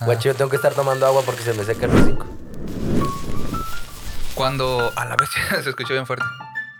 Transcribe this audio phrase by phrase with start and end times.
[0.00, 2.26] Guacho, yo tengo que estar tomando agua porque se me seca el hocico.
[4.34, 4.92] Cuando.
[4.96, 5.30] A la vez
[5.62, 6.24] se escuchó bien fuerte.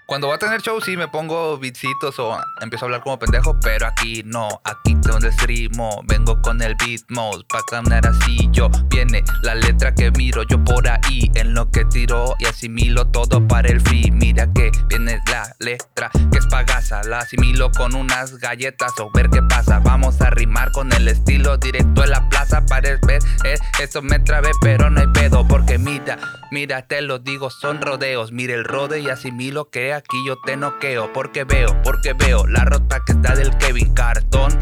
[0.08, 3.60] Cuando va a tener show, sí me pongo beatsitos o empiezo a hablar como pendejo,
[3.60, 8.70] pero aquí no, aquí donde escribo, vengo con el beat mode, pa' caminar así yo,
[8.88, 13.46] viene la letra que miro yo por ahí, en lo que tiro y asimilo todo
[13.46, 18.38] para el free, mira que viene la letra que es pagasa, la asimilo con unas
[18.38, 22.64] galletas o ver qué pasa, vamos a rimar con el estilo directo en la plaza
[22.64, 26.18] para ver, eh, eso me trabé, pero no hay pedo, porque mira,
[26.50, 30.56] mira, te lo digo, son rodeos, mire el rode y asimilo que aquí yo te
[30.56, 34.56] noqueo, porque veo, porque veo la rota que está del Kevin Cartón.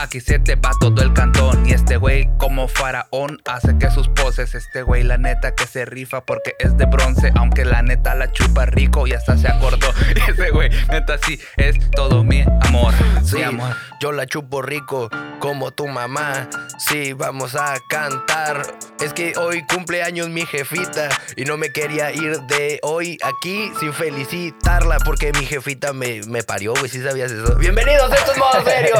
[0.00, 4.08] Aquí se te va todo el cantón y este güey como faraón hace que sus
[4.08, 8.14] poses, este güey la neta que se rifa porque es de bronce, aunque la neta
[8.14, 9.88] la chupa rico y hasta se acordó.
[10.28, 12.94] Ese güey neta sí es todo mi amor,
[13.24, 13.74] Sí, mi amor.
[14.00, 16.48] yo la chupo rico como tu mamá.
[16.78, 18.62] Sí, vamos a cantar.
[19.00, 23.70] Es que hoy cumple años mi jefita y no me quería ir de hoy aquí
[23.80, 26.88] sin felicitarla porque mi jefita me, me parió, güey.
[26.88, 27.56] ¿Sí sabías eso?
[27.56, 28.94] Bienvenidos, esto es modo serio.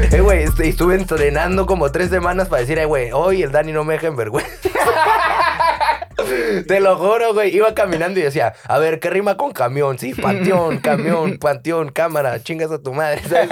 [0.12, 3.72] eh, güey, este, estuve entrenando como tres semanas para decir, eh, güey, hoy el Dani
[3.72, 4.50] no me deja en vergüenza.
[6.66, 7.54] Te lo juro, güey.
[7.54, 9.98] Iba caminando y decía, a ver, ¿qué rima con camión?
[9.98, 13.22] Sí, panteón, camión, panteón, cámara, chingas a tu madre.
[13.28, 13.48] ¿sabes?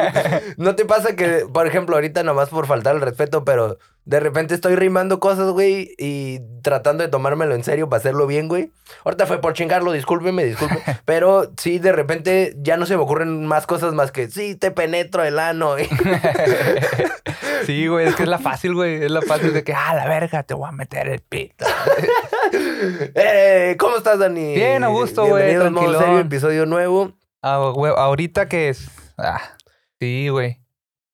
[0.56, 4.54] ¿No te pasa que, por ejemplo, ahorita nomás por faltar el respeto, pero de repente
[4.54, 8.70] estoy rimando cosas, güey, y tratando de tomármelo en serio para hacerlo bien, güey?
[9.04, 10.82] Ahorita fue por chingarlo, discúlpeme, disculpe.
[11.04, 14.70] pero sí, de repente ya no se me ocurren más cosas más que, sí, te
[14.70, 15.76] penetro el ano.
[17.64, 20.06] Sí, güey, es que es la fácil, güey, es la fácil de que, ah, la
[20.06, 21.64] verga, te voy a meter el pito.
[23.14, 24.54] Eh, ¿Cómo estás, Dani?
[24.54, 27.12] Bien, a gusto, güey, Bienvenido a episodio nuevo.
[27.42, 28.88] Ah, güey, ahorita que es.
[29.18, 29.40] Ah,
[30.00, 30.60] sí, güey.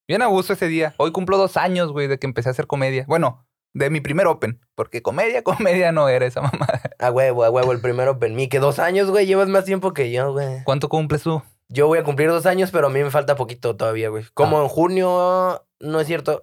[0.08, 0.95] Bien a gusto ese día.
[0.97, 3.05] Hoy cumplo dos años, güey, de que empecé a hacer comedia.
[3.06, 4.61] Bueno, de mi primer open.
[4.75, 6.67] Porque comedia, comedia no era esa mamá.
[6.98, 8.48] A huevo, a huevo, el primero Open Me.
[8.48, 10.62] Que dos años, güey, llevas más tiempo que yo, güey.
[10.64, 11.42] ¿Cuánto cumples tú?
[11.69, 14.24] Yo voy a cumplir dos años, pero a mí me falta poquito todavía, güey.
[14.35, 14.63] Como Ah.
[14.63, 16.42] en junio, no es cierto.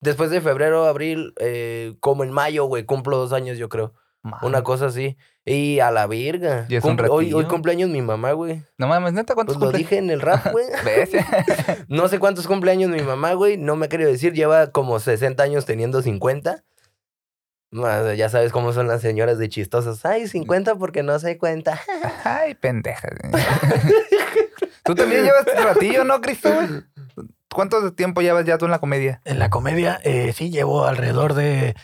[0.00, 3.94] Después de febrero, abril, eh, como en mayo, güey, cumplo dos años, yo creo.
[4.42, 5.16] Una cosa así.
[5.44, 6.64] Y a la verga.
[6.70, 8.62] Y es un Cumple- hoy, hoy cumpleaños mi mamá, güey.
[8.78, 9.82] No mames, neta, ¿cuántos Pues lo cumples?
[9.90, 10.64] dije en el rap, güey.
[11.88, 13.58] No sé cuántos cumpleaños mi mamá, güey.
[13.58, 14.32] No me ha querido decir.
[14.32, 16.64] Lleva como 60 años teniendo 50.
[17.70, 20.04] Más, Ya sabes cómo son las señoras de chistosas.
[20.06, 21.78] Ay, 50 porque no se cuenta.
[22.24, 23.08] Ay, pendeja.
[24.84, 26.86] Tú también llevas ratillo, ¿no, Cristóbal?
[27.52, 29.20] ¿Cuánto tiempo llevas ya tú en la comedia?
[29.24, 31.74] En la comedia, eh, sí, llevo alrededor de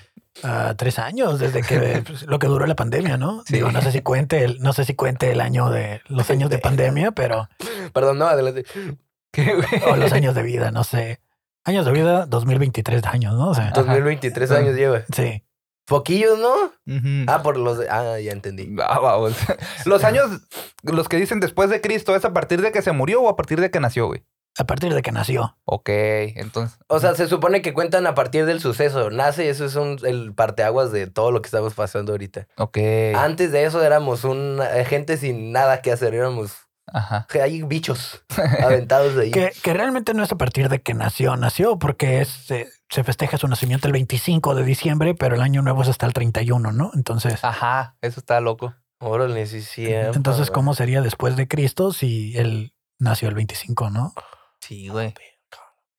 [0.45, 3.43] ah, tres años desde que pues, lo que duró la pandemia, ¿no?
[3.47, 3.55] Sí.
[3.55, 6.51] Digo, no sé si cuente el, no sé si cuente el año de los años
[6.51, 7.49] de pandemia, pero
[7.93, 8.65] Perdón, no, adelante.
[9.87, 11.21] O los años de vida, no sé.
[11.65, 13.51] Años de vida, 2023 años, ¿no?
[13.51, 15.03] O sea, 2023 años lleva.
[15.15, 15.45] sí.
[15.87, 16.55] Poquillos, ¿no?
[17.27, 17.79] Ah, por los...
[17.79, 18.73] de- Ah, ya entendí.
[18.81, 19.35] Ah, vamos.
[19.87, 20.31] Los años,
[20.85, 23.35] los que dicen después de Cristo, ¿es a partir de que se murió o a
[23.35, 24.23] partir de que nació, güey?
[24.59, 25.57] A partir de que nació.
[25.65, 26.79] Ok, entonces.
[26.89, 29.11] O sea, se supone que cuentan a partir del suceso.
[29.11, 32.49] Nace, eso es un, el parteaguas de todo lo que estamos pasando ahorita.
[32.57, 32.79] Ok.
[33.15, 36.15] Antes de eso éramos un eh, gente sin nada que hacer.
[36.15, 36.53] Éramos...
[36.93, 37.29] Ajá.
[37.43, 38.25] Hay bichos
[38.63, 39.31] aventados de ahí.
[39.31, 43.05] Que, que realmente no es a partir de que nació, nació porque es, eh, se
[43.05, 46.73] festeja su nacimiento el 25 de diciembre, pero el año nuevo es hasta el 31,
[46.73, 46.91] ¿no?
[46.95, 48.75] Entonces, Ajá, eso está loco.
[48.99, 49.87] Órale, sí, sí.
[49.87, 54.13] entonces ¿cómo sería después de Cristo si él nació el 25, no?
[54.61, 55.13] Sí, güey.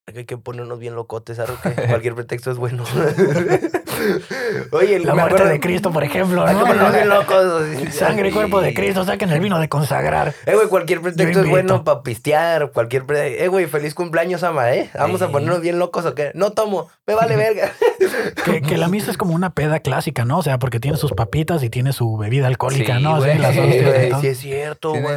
[0.08, 2.84] Hay que ponernos bien locotes, algo que cualquier pretexto es bueno.
[4.72, 7.64] Oye, La muerte acuerdo- de Cristo, por ejemplo, Hay que bien locos.
[7.94, 10.34] Sangre y cuerpo de Cristo, saquen el vino de consagrar.
[10.46, 12.72] Eh, güey, cualquier pretexto es bueno para pistear.
[12.72, 14.90] Cualquier pre- Eh, güey, feliz cumpleaños, ama, ¿eh?
[14.98, 16.32] Vamos a ponernos bien locos o qué.
[16.34, 17.72] No tomo, me vale verga.
[18.44, 20.40] Que, que la misa es como una peda clásica, ¿no?
[20.40, 23.18] O sea, porque tiene sus papitas y tiene su bebida alcohólica, Sí, ¿no?
[23.18, 23.32] güey.
[23.32, 24.22] Así, las Sí, hostias y güey, todo.
[24.22, 25.16] sí es cierto, güey.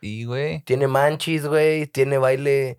[0.00, 0.62] Sí, güey.
[0.62, 1.86] Tiene manchis, güey.
[1.88, 2.78] Tiene baile-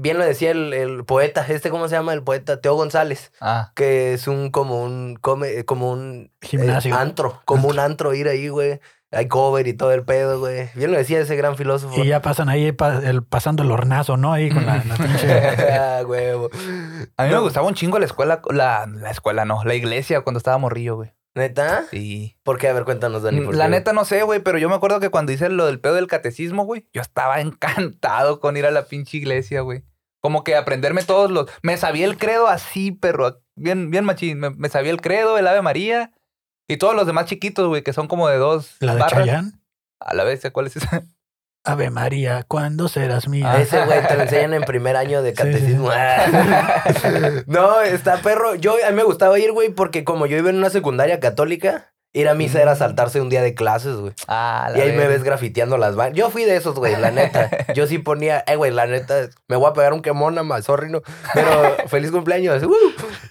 [0.00, 1.44] Bien lo decía el, el poeta.
[1.48, 2.12] ¿Este cómo se llama?
[2.14, 3.32] El poeta Teo González.
[3.40, 6.94] Ah, Que es un como un come, como un eh, Gimnasio.
[6.96, 8.80] antro, como un antro ir ahí, güey.
[9.10, 10.68] Hay cover y todo el pedo, güey.
[10.74, 11.98] Bien lo decía ese gran filósofo.
[11.98, 14.34] Y ya pasan ahí pa- el- pasando el hornazo, ¿no?
[14.34, 15.72] Ahí con la, la pinche...
[15.72, 16.50] ah, huevo.
[17.16, 20.36] a mí me gustaba un chingo la escuela, la, la escuela no, la iglesia cuando
[20.38, 21.14] estaba morrillo, güey.
[21.38, 21.84] ¿Neta?
[21.90, 22.36] Sí.
[22.42, 22.68] ¿Por qué?
[22.68, 23.40] A ver, cuéntanos, Dani.
[23.40, 23.70] ¿por La qué?
[23.70, 26.06] neta no sé, güey, pero yo me acuerdo que cuando hice lo del pedo del
[26.06, 29.84] catecismo, güey, yo estaba encantado con ir a la pinche iglesia, güey.
[30.20, 31.48] Como que aprenderme todos los...
[31.62, 33.40] Me sabía el credo así, perro.
[33.54, 34.40] Bien, bien machín.
[34.40, 36.12] Me, me sabía el credo, el Ave María.
[36.66, 39.20] Y todos los demás chiquitos, güey, que son como de dos La de barras.
[39.26, 39.52] Chayanne.
[40.00, 41.04] A la vez, ¿cuál es esa?
[41.68, 43.52] Ave María, ¿cuándo serás mía?
[43.52, 43.60] Ah.
[43.60, 45.90] Ese güey te lo enseñan en primer año de Sí, sí, catecismo.
[47.46, 48.54] no, está perro.
[48.54, 51.92] Yo a mí me gustaba ir, güey, porque como yo iba en una secundaria católica,
[52.14, 54.14] ir a misa era saltarse un día de clases, güey.
[54.28, 56.16] Ah, la Y ahí me ves grafiteando las bancas.
[56.16, 57.50] Yo fui de esos, güey, la neta.
[57.74, 60.64] Yo sí ponía, eh, güey, la neta, me voy a pegar un quemón nada más,
[60.64, 61.02] sorry, no.
[61.34, 62.62] Pero feliz cumpleaños.
[62.62, 62.72] Uh,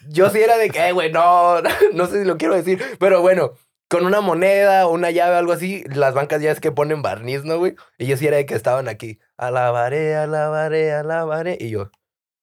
[0.09, 1.59] yo sí era de que, eh, güey, no,
[1.93, 2.79] no sé si lo quiero decir.
[2.99, 3.53] Pero bueno,
[3.89, 7.01] con una moneda o una llave o algo así, las bancas ya es que ponen
[7.01, 7.75] barniz, ¿no, güey?
[7.97, 9.19] Y yo sí era de que estaban aquí.
[9.37, 11.57] Alabaré, alabaré, alabaré.
[11.59, 11.89] Y yo,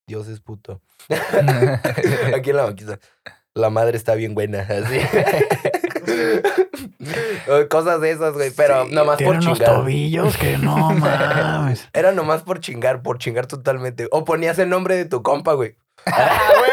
[0.07, 0.81] Dios es puto.
[2.35, 2.99] Aquí en la banquita.
[3.53, 4.99] La madre está bien buena, así.
[7.69, 8.51] Cosas de esas, güey.
[8.51, 9.75] Pero Sí, nomás por unos chingar.
[9.75, 11.87] tobillos que no mames.
[11.93, 14.07] Era nomás por chingar, por chingar totalmente.
[14.11, 15.77] O ponías el nombre de tu compa, güey.
[16.05, 16.71] ¡A huevo, güey!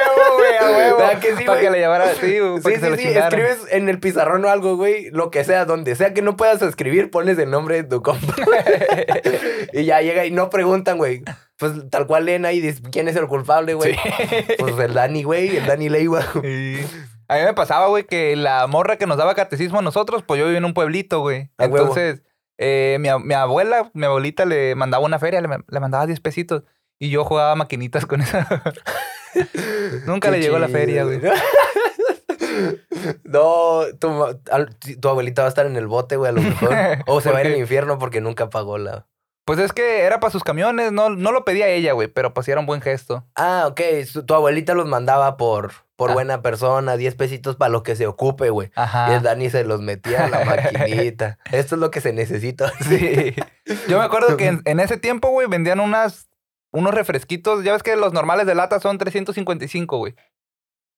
[0.63, 0.97] ¡A huevo!
[0.99, 3.09] ¿Verdad que sí, Para que le llevara sí, Sí, sí, sí.
[3.09, 5.11] Escribes en el pizarrón o algo, güey.
[5.11, 8.35] Lo que sea, donde sea que no puedas escribir, pones el nombre de tu compa.
[9.73, 11.23] y ya llega y no preguntan, güey.
[11.57, 13.97] Pues tal cual leen ahí, ¿quién es el culpable, güey?
[14.59, 16.21] Pues el Dani, güey, el Dani Leiva.
[17.29, 20.39] A mí me pasaba, güey, que la morra que nos daba catecismo a nosotros, pues
[20.39, 21.51] yo vivía en un pueblito, güey.
[21.59, 22.23] Entonces,
[22.59, 26.65] eh, mi abuela, mi abuelita le mandaba una feria, le, le mandaba 10 pesitos.
[27.03, 28.47] Y yo jugaba maquinitas con esa.
[30.07, 31.21] Nunca Qué le llegó la feria, güey.
[33.25, 34.09] No, tu,
[35.01, 36.71] tu abuelita va a estar en el bote, güey, a lo mejor.
[37.09, 39.07] O se ¿Por va a ir al infierno porque nunca pagó la.
[39.45, 42.47] Pues es que era para sus camiones, no, no lo pedía ella, güey, pero pues
[42.47, 43.25] era un buen gesto.
[43.35, 43.81] Ah, ok.
[44.25, 46.15] tu abuelita los mandaba por, por Ah.
[46.15, 48.69] buena persona, 10 pesitos para lo que se ocupe, güey.
[48.69, 49.17] Y Ajá.
[49.17, 51.39] el Dani se los metía a la maquinita.
[51.51, 52.73] Esto es lo que se necesita.
[52.89, 53.35] Sí.
[53.89, 56.29] Yo me acuerdo que en, en ese tiempo, güey, vendían unas,
[56.73, 57.65] unos refresquitos.
[57.65, 60.15] Ya ves que los normales de lata son 355, güey.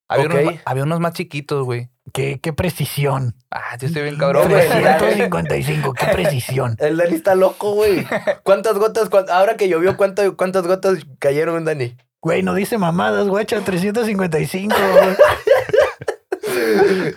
[0.08, 0.34] Había, Ok.
[0.34, 1.88] unos, había unos más chiquitos, güey.
[2.12, 3.34] Qué, qué precisión.
[3.50, 4.68] Ah, yo estoy bien cabrón, güey.
[4.68, 6.76] 355, qué precisión.
[6.78, 8.06] El Dani está loco, güey.
[8.42, 9.08] ¿Cuántas gotas?
[9.30, 11.96] Ahora que llovió, ¿cuánto- ¿cuántas gotas cayeron, Dani?
[12.20, 14.74] Güey, no dice mamadas, guacha, 355.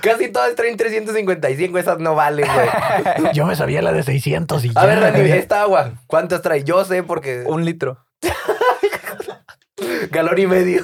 [0.02, 3.34] Casi todas traen 355, esas no valen, güey.
[3.34, 5.12] Yo me sabía la de 600 y A ver, ya.
[5.12, 6.64] Dani, esta agua, ¿cuántas trae?
[6.64, 8.06] Yo sé porque Un litro.
[10.12, 10.84] galón y medio.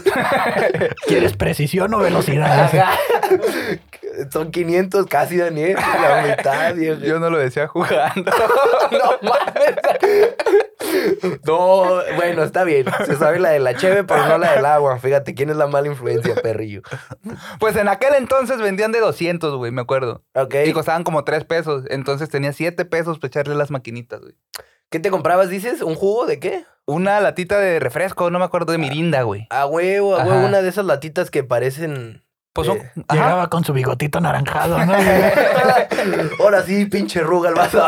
[1.08, 2.66] ¿Quieres precisión o velocidad?
[2.66, 2.98] Ajá.
[4.32, 5.74] Son 500 casi, Dani, ¿eh?
[5.76, 7.02] la mitad, viejo.
[7.02, 8.32] Yo no lo decía jugando.
[8.92, 9.76] No mames.
[11.46, 12.86] No, bueno, está bien.
[13.06, 15.00] Se sabe la de la cheve, pero no la del agua.
[15.00, 16.84] Fíjate, ¿quién es la mala influencia, perrillo?
[17.60, 20.24] Pues en aquel entonces vendían de 200, güey, me acuerdo.
[20.36, 20.56] Ok.
[20.66, 21.86] Y costaban como 3 pesos.
[21.90, 24.36] Entonces tenía 7 pesos para echarle las maquinitas, güey.
[24.94, 25.82] ¿Qué te comprabas, dices?
[25.82, 26.66] ¿Un jugo de qué?
[26.86, 29.48] Una latita de refresco, no me acuerdo, de mirinda, güey.
[29.50, 32.24] A huevo, a huevo, una de esas latitas que parecen.
[32.54, 32.78] Pues son...
[32.78, 33.20] Eh, ajá.
[33.20, 34.94] Llegaba con su bigotito naranjado, ¿no?
[36.40, 37.84] Ahora sí, pinche ruga el vaso.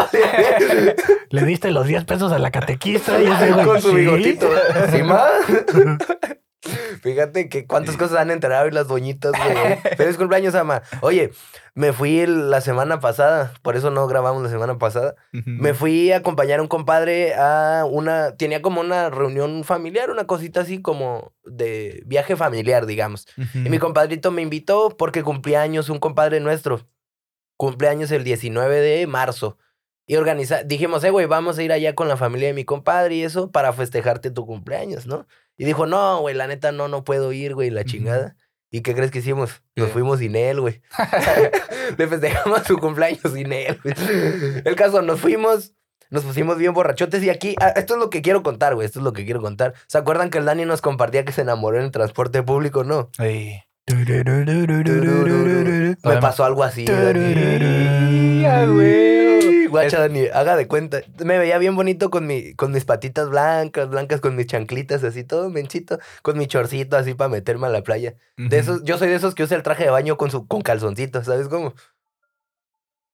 [1.29, 3.95] Le diste los 10 pesos a la catequista y ese güey, Con su sí.
[3.97, 4.49] bigotito.
[4.91, 5.27] ¿Sí, ma?
[7.01, 9.77] Fíjate que cuántas cosas han enterado hoy las doñitas, güey.
[9.97, 10.81] Feliz cumpleaños, ama.
[11.01, 11.31] Oye,
[11.73, 15.15] me fui la semana pasada, por eso no grabamos la semana pasada.
[15.31, 18.35] Me fui a acompañar a un compadre a una.
[18.35, 23.27] Tenía como una reunión familiar, una cosita así como de viaje familiar, digamos.
[23.53, 26.87] Y mi compadrito me invitó porque cumplía años un compadre nuestro.
[27.57, 29.57] Cumpleaños el 19 de marzo.
[30.07, 33.15] Y organiza, dijimos, eh, güey, vamos a ir allá con la familia de mi compadre
[33.15, 35.25] y eso para festejarte tu cumpleaños, ¿no?
[35.57, 38.35] Y dijo, no, güey, la neta no, no puedo ir, güey, la chingada.
[38.71, 39.63] ¿Y qué crees que hicimos?
[39.75, 40.81] Nos fuimos sin él, güey.
[41.97, 43.95] Le festejamos su cumpleaños sin él, güey.
[44.65, 45.73] El caso, nos fuimos,
[46.09, 48.99] nos pusimos bien borrachotes y aquí, ah, esto es lo que quiero contar, güey, esto
[48.99, 49.75] es lo que quiero contar.
[49.87, 53.09] ¿Se acuerdan que el Dani nos compartía que se enamoró en el transporte público, no?
[53.17, 53.61] Sí.
[56.03, 58.41] Me pasó algo así, Dani.
[58.41, 59.24] Ya, güey.
[59.81, 61.01] Guacha, Dani, haga de cuenta.
[61.23, 65.23] Me veía bien bonito con, mi, con mis patitas blancas, blancas, con mis chanclitas, así
[65.23, 68.15] todo menchito, con mi chorcito así para meterme a la playa.
[68.37, 70.61] De esos, yo soy de esos que usa el traje de baño con su con
[70.61, 71.73] calzoncitos, ¿sabes cómo?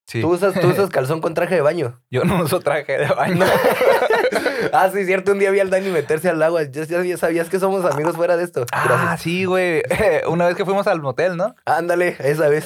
[0.08, 0.20] Sí.
[0.20, 2.01] ¿Tú, usas, tú usas calzón con traje de baño.
[2.10, 3.46] Yo no uso traje de baño.
[4.74, 6.63] ah, sí, cierto, un día vi al Dani meterse al agua.
[6.63, 8.65] Ya, ya- sabías que somos amigos fuera de esto.
[8.72, 9.22] Ah, Gracias.
[9.22, 9.84] sí, güey.
[10.27, 11.56] Una vez que fuimos al motel, ¿no?
[11.65, 12.65] Ándale, esa vez.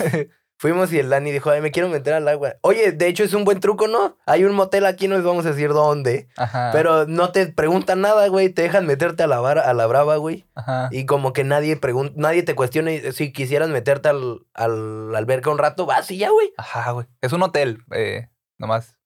[0.58, 2.56] Fuimos y el Dani dijo, ay, me quiero meter al agua.
[2.62, 4.18] Oye, de hecho es un buen truco, ¿no?
[4.26, 6.30] Hay un motel aquí, no les vamos a decir dónde.
[6.38, 6.70] Ajá.
[6.72, 8.48] Pero no te preguntan nada, güey.
[8.50, 10.46] Te dejan meterte a la, vara- a la brava, güey.
[10.56, 10.88] Ajá.
[10.92, 15.50] Y como que nadie pregunta, nadie te cuestiona y si quisieras meterte al, al alberca
[15.50, 16.54] un rato, vas y ya, güey.
[16.58, 17.06] Ajá, güey.
[17.22, 18.98] Es un hotel, eh, nomás.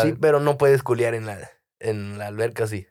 [0.00, 1.38] Sí, pero no puedes culiar en la,
[1.80, 2.86] en la alberca así.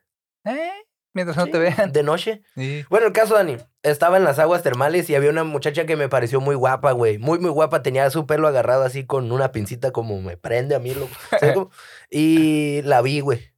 [0.45, 0.71] Eh,
[1.13, 1.91] mientras no Sí, te vean.
[1.91, 2.41] De noche.
[2.55, 2.85] Sí.
[2.89, 6.09] Bueno, el caso, Dani, estaba en las aguas termales y había una muchacha que me
[6.09, 7.17] pareció muy guapa, güey.
[7.17, 7.81] Muy, muy guapa.
[7.83, 11.15] Tenía su pelo agarrado así con una pincita como me prende a mí, loco.
[11.39, 11.71] ¿Sabes cómo?
[12.09, 13.53] Y la vi, güey.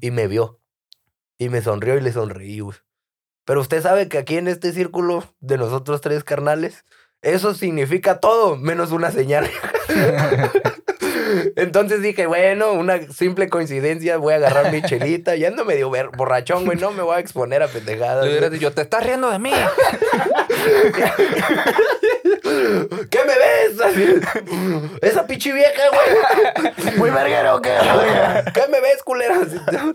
[0.00, 0.60] Y me vio.
[1.38, 2.76] Y me sonrió y le sonreí, güey.
[3.44, 6.84] Pero usted sabe que aquí en este círculo de nosotros tres carnales,
[7.22, 9.48] eso significa todo, menos una señal.
[11.56, 15.34] Entonces dije, bueno, una simple coincidencia, voy a agarrar mi chelita.
[15.36, 18.50] Ya ando medio ver- borrachón, güey, no me voy a exponer a pendejadas.
[18.50, 19.52] Dicho, te estás riendo de mí.
[23.10, 23.80] ¿Qué me ves?
[23.80, 24.14] Así,
[25.02, 26.96] Esa pinche vieja, güey.
[26.98, 27.76] Muy verguero, ¿qué?
[28.54, 29.38] ¿Qué me ves, culera?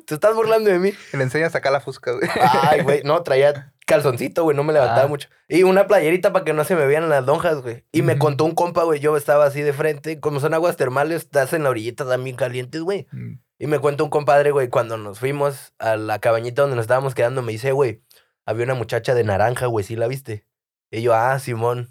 [0.05, 0.93] Te estás burlando de mí.
[1.13, 2.29] Y le enseñas acá la fusca, güey.
[2.63, 5.07] Ay, güey, no, traía calzoncito, güey, no me levantaba Ah.
[5.07, 5.27] mucho.
[5.49, 7.83] Y una playerita para que no se me vean las lonjas, güey.
[7.91, 10.19] Y me contó un compa, güey, yo estaba así de frente.
[10.19, 13.07] Como son aguas termales, estás en la orillita también calientes, güey.
[13.11, 13.33] Mm.
[13.59, 17.13] Y me cuenta un compadre, güey, cuando nos fuimos a la cabañita donde nos estábamos
[17.15, 18.01] quedando, me dice, güey,
[18.45, 20.45] había una muchacha de naranja, güey, ¿sí la viste?
[20.91, 21.89] Y yo, ah, Simón,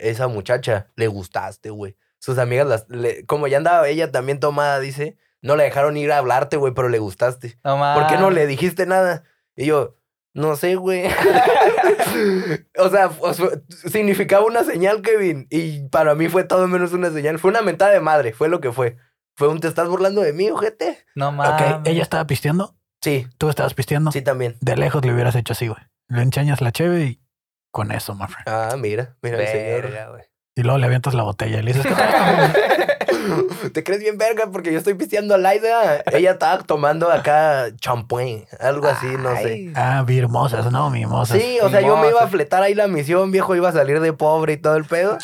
[0.00, 1.96] esa muchacha, le gustaste, güey.
[2.18, 6.12] Sus amigas, las, le- como ya andaba ella también tomada, dice, no la dejaron ir
[6.12, 7.58] a hablarte, güey, pero le gustaste.
[7.64, 9.24] No ¿Por qué no le dijiste nada?
[9.56, 9.96] Y yo,
[10.34, 11.04] no sé, güey.
[12.78, 13.48] o sea, o sea,
[13.90, 15.46] significaba una señal, Kevin.
[15.50, 17.38] Y para mí fue todo menos una señal.
[17.38, 18.96] Fue una mentada de madre, fue lo que fue.
[19.36, 20.98] Fue un te estás burlando de mí, ojete.
[21.14, 21.78] No mames.
[21.78, 24.12] Ok, ella estaba pisteando, Sí, tú estabas pisteando.
[24.12, 24.56] sí también.
[24.60, 25.80] De lejos le hubieras hecho así, güey.
[26.08, 27.20] Le enchañas la cheve y
[27.70, 28.48] con eso, my friend.
[28.48, 29.82] Ah, mira, mira el señor.
[29.82, 30.22] Verga, güey.
[30.56, 34.18] Y luego le avientas la botella y le dices, ¿qué traes, güey?" ¿Te crees bien
[34.18, 34.48] verga?
[34.50, 36.02] Porque yo estoy pisteando a Laida.
[36.12, 39.46] Ella estaba tomando acá champán, algo así, no sé.
[39.46, 39.72] Ay.
[39.76, 41.40] Ah, virmosas, no, mimosas.
[41.40, 44.00] Sí, o sea, yo me iba a fletar ahí la misión, viejo, iba a salir
[44.00, 45.18] de pobre y todo el pedo.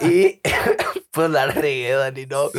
[0.00, 0.40] Y
[1.12, 2.50] pues la regué, Dani, no.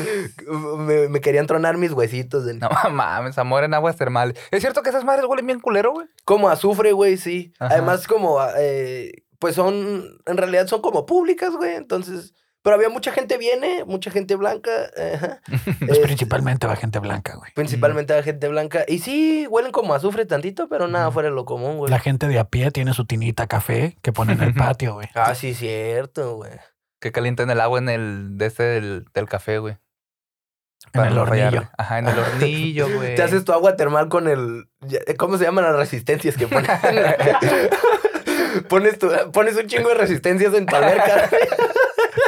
[0.77, 2.45] Me, me querían tronar mis huesitos.
[2.45, 2.59] Dani.
[2.59, 4.37] No mames, amor en aguas termales.
[4.51, 6.07] ¿Es cierto que esas madres huelen bien culero, güey?
[6.25, 7.53] Como azufre, güey, sí.
[7.59, 7.75] Ajá.
[7.75, 11.75] Además, como, eh, pues son, en realidad son como públicas, güey.
[11.75, 14.71] Entonces, pero había mucha gente viene, mucha gente blanca.
[15.13, 15.41] ajá.
[15.79, 17.51] Pues Este, principalmente va gente blanca, güey.
[17.53, 18.83] Principalmente la gente blanca.
[18.87, 21.89] Y sí, huelen como a azufre tantito, pero nada fuera de lo común, güey.
[21.91, 25.07] La gente de a pie tiene su tinita café que pone en el patio, güey.
[25.15, 26.51] Ah, sí, cierto, güey.
[26.99, 29.77] Que calientan el agua en el, de este del, del café, güey.
[30.93, 31.69] En el hornillo.
[31.77, 33.15] Ajá, en el hornillo, güey.
[33.15, 34.67] Te haces tu agua termal con el.
[35.17, 36.69] ¿Cómo se llaman las resistencias que pones?
[38.61, 41.29] Pones, tu- pones un chingo de resistencias en tu alberca.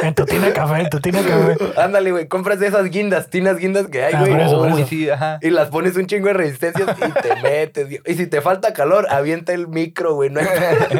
[0.02, 1.58] En tu tina café, en tu tina café.
[1.78, 2.26] Ándale, güey.
[2.26, 4.86] Compras de esas guindas, tinas guindas que hay, Ah, güey.
[4.86, 5.08] sí.
[5.42, 8.00] Y las pones un chingo de resistencias y te metes.
[8.06, 10.30] Y si te falta calor, avienta el micro, güey.
[10.30, 10.46] No hay...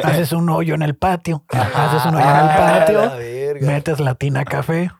[0.03, 1.43] Haces un hoyo en el patio.
[1.49, 3.17] Haces un hoyo en el Ah, la patio.
[3.17, 3.65] verga.
[3.67, 4.91] Metes la tina café.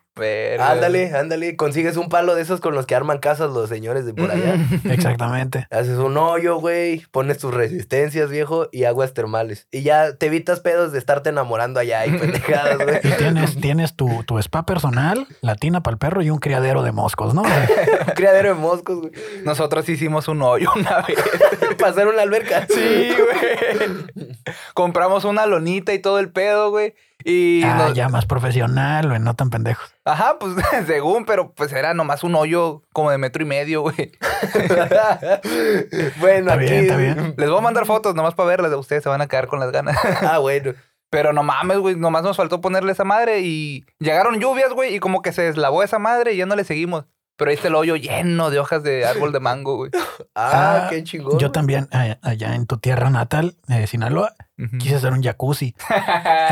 [0.59, 1.55] Ándale, ándale.
[1.55, 4.55] Consigues un palo de esos con los que arman casas los señores de por allá.
[4.85, 5.67] Exactamente.
[5.71, 9.67] Haces un hoyo, güey, pones tus resistencias, viejo, y aguas termales.
[9.71, 12.97] Y ya te evitas pedos de estarte enamorando allá y pendejadas, güey.
[13.03, 16.83] Y tienes, tienes tu, tu spa personal, la tina para el perro y un criadero
[16.83, 17.41] de moscos, ¿no?
[18.07, 19.11] Un criadero de moscos, güey.
[19.43, 21.17] Nosotros hicimos un hoyo una vez.
[21.77, 22.65] Pasar una alberca.
[22.69, 24.25] Sí, güey.
[24.73, 26.93] Compramos una lonita y todo el pedo, güey.
[27.23, 29.90] Y Ah, nos- ya más profesional, güey, no tan pendejos.
[30.03, 30.53] Ajá, pues
[30.87, 34.11] según, pero pues era nomás un hoyo como de metro y medio, güey.
[36.19, 36.63] bueno, Está aquí.
[36.65, 37.35] bien, está bien.
[37.37, 39.59] Les voy a mandar fotos nomás para verlas de ustedes, se van a quedar con
[39.59, 39.97] las ganas.
[40.21, 40.73] Ah, bueno.
[41.09, 44.99] Pero no mames, güey, nomás nos faltó ponerle esa madre y llegaron lluvias, güey, y
[44.99, 47.05] como que se deslavó esa madre y ya no le seguimos.
[47.41, 49.89] Pero ahí está el hoyo lleno de hojas de árbol de mango, güey.
[50.35, 51.39] Ah, Ah, qué chingón.
[51.39, 54.35] Yo también, eh, allá en tu tierra natal, eh, Sinaloa,
[54.77, 55.73] quise hacer un jacuzzi.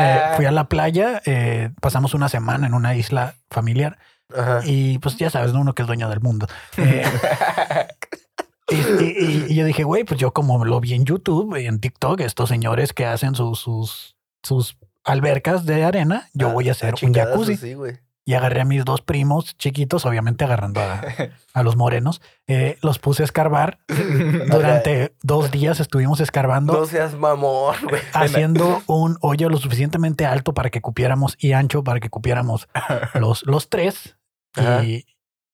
[0.00, 3.98] Eh, fui a la playa, eh, pasamos una semana en una isla familiar
[4.36, 4.60] Ajá.
[4.64, 5.60] y pues ya sabes, ¿no?
[5.60, 6.48] uno que es dueño del mundo.
[6.76, 7.04] Eh,
[8.68, 11.66] y, y- y- y yo dije, güey, pues yo como lo vi en YouTube y
[11.66, 16.68] en TikTok, estos señores que hacen sus, sus, sus albercas de arena, yo Ah, voy
[16.68, 17.56] a hacer un jacuzzi.
[17.56, 17.98] Sí, güey.
[18.26, 21.00] Y agarré a mis dos primos chiquitos, obviamente agarrando a,
[21.54, 22.20] a los morenos.
[22.46, 23.78] eh, los puse a escarbar.
[23.88, 28.02] Durante dos días estuvimos escarbando, No seas mamón, güey.
[28.12, 32.68] haciendo un hoyo lo suficientemente alto para que cupiéramos y ancho para que cupiéramos
[33.14, 34.16] los, los tres.
[34.84, 35.06] Y,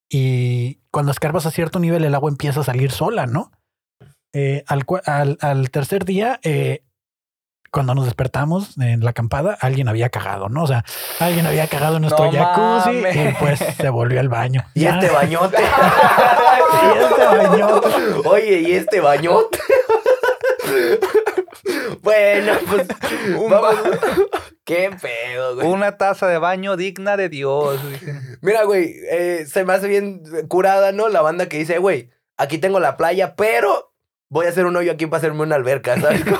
[0.08, 3.52] y cuando escarbas a cierto nivel, el agua empieza a salir sola, ¿no?
[4.32, 4.84] Eh, al,
[5.40, 6.82] al tercer día, eh,
[7.70, 10.62] cuando nos despertamos en la acampada, alguien había cagado, ¿no?
[10.64, 10.84] O sea,
[11.20, 13.16] alguien había cagado en nuestro No jacuzzi mames.
[13.16, 14.64] y pues se volvió al baño.
[14.74, 14.98] Y Ya.
[14.98, 15.56] este bañote.
[16.82, 17.88] Y este bañote.
[18.28, 19.58] Oye, ¿y este bañote?
[22.02, 22.86] bueno, pues.
[23.36, 23.74] Un vamos.
[23.82, 23.90] ba-
[24.64, 25.66] Qué pedo, güey.
[25.68, 27.80] Una taza de baño digna de Dios.
[28.40, 31.08] Mira, güey, eh, se me hace bien curada, ¿no?
[31.08, 33.92] La banda que dice, güey, aquí tengo la playa, pero
[34.28, 36.22] voy a hacer un hoyo aquí para hacerme una alberca, ¿sabes?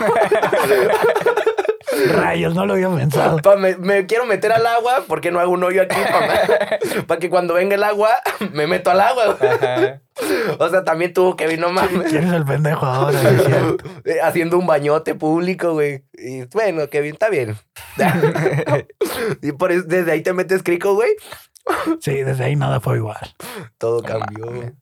[2.12, 3.38] Rayos, no lo había pensado.
[3.38, 5.97] Pa- me, me quiero meter al agua porque no hago un hoyo aquí
[7.07, 8.11] para que cuando venga el agua
[8.52, 9.37] me meto al agua.
[9.40, 10.02] Ajá.
[10.59, 12.09] O sea, también tuvo que no mames.
[12.11, 13.19] ¿Quién es el pendejo ahora?
[14.05, 16.05] Eh, Haciendo un bañote público, güey.
[16.12, 17.57] Y bueno, Kevin, está bien.
[19.43, 21.11] y por eso, desde ahí te metes crico, güey.
[22.00, 23.35] Sí, desde ahí nada fue igual.
[23.78, 24.73] Todo cambió.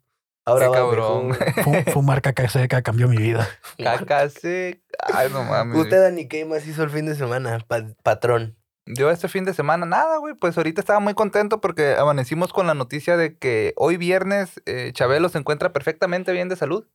[0.46, 1.28] Ahora Qué va cabrón.
[1.28, 1.84] mejor.
[1.84, 3.48] Fu- Fumar caca seca cambió mi vida.
[3.78, 4.80] Caca seca.
[5.14, 5.78] Ay, no mames.
[5.78, 7.58] Usted, Dani, ¿qué más hizo el fin de semana?
[7.66, 8.56] Pa- patrón.
[8.86, 10.34] Yo este fin de semana, nada, güey.
[10.34, 14.90] Pues ahorita estaba muy contento porque amanecimos con la noticia de que hoy viernes eh,
[14.92, 16.86] Chabelo se encuentra perfectamente bien de salud.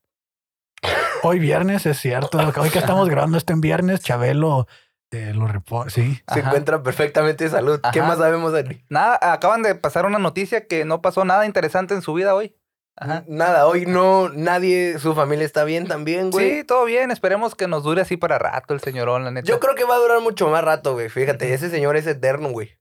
[1.23, 2.37] Hoy viernes, es cierto.
[2.57, 4.67] Hoy que estamos grabando esto en viernes, Chabelo
[5.11, 6.21] eh, lo repo- Sí.
[6.31, 6.49] Se Ajá.
[6.49, 7.81] encuentra perfectamente de salud.
[7.91, 8.85] ¿Qué más sabemos, Dani?
[8.89, 12.55] Nada, acaban de pasar una noticia que no pasó nada interesante en su vida hoy.
[12.99, 13.23] Ajá.
[13.27, 16.57] Nada, hoy no, nadie, su familia está bien también, güey.
[16.57, 17.11] Sí, todo bien.
[17.11, 19.47] Esperemos que nos dure así para rato el señorón, la neta.
[19.47, 21.07] Yo creo que va a durar mucho más rato, güey.
[21.07, 22.77] Fíjate, ese señor es eterno, güey.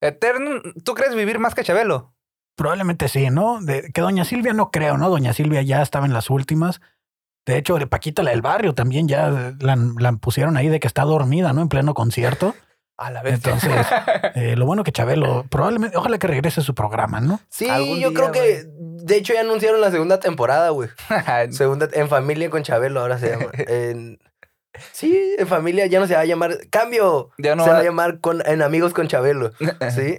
[0.00, 2.14] Eterno, ¿tú crees vivir más que Chabelo?
[2.56, 3.60] Probablemente sí, ¿no?
[3.60, 5.08] De, que Doña Silvia no creo, ¿no?
[5.08, 6.80] Doña Silvia ya estaba en las últimas.
[7.46, 10.88] De hecho, de Paquita, la del barrio, también ya la, la pusieron ahí de que
[10.88, 11.62] está dormida, ¿no?
[11.62, 12.56] En pleno concierto.
[12.98, 13.34] A la vez.
[13.34, 13.72] Entonces,
[14.34, 17.40] eh, lo bueno que Chabelo, probablemente, ojalá que regrese a su programa, ¿no?
[17.48, 20.88] Sí, Algún yo día, creo que, de hecho, ya anunciaron la segunda temporada, güey.
[21.50, 23.46] Segunda, en familia con Chabelo, ahora se llama.
[23.54, 24.18] En-
[24.92, 26.56] sí, en familia ya no se va a llamar.
[26.70, 27.30] Cambio.
[27.38, 29.52] ya, no se va a llamar con, en amigos con Chabelo.
[29.94, 30.18] Sí.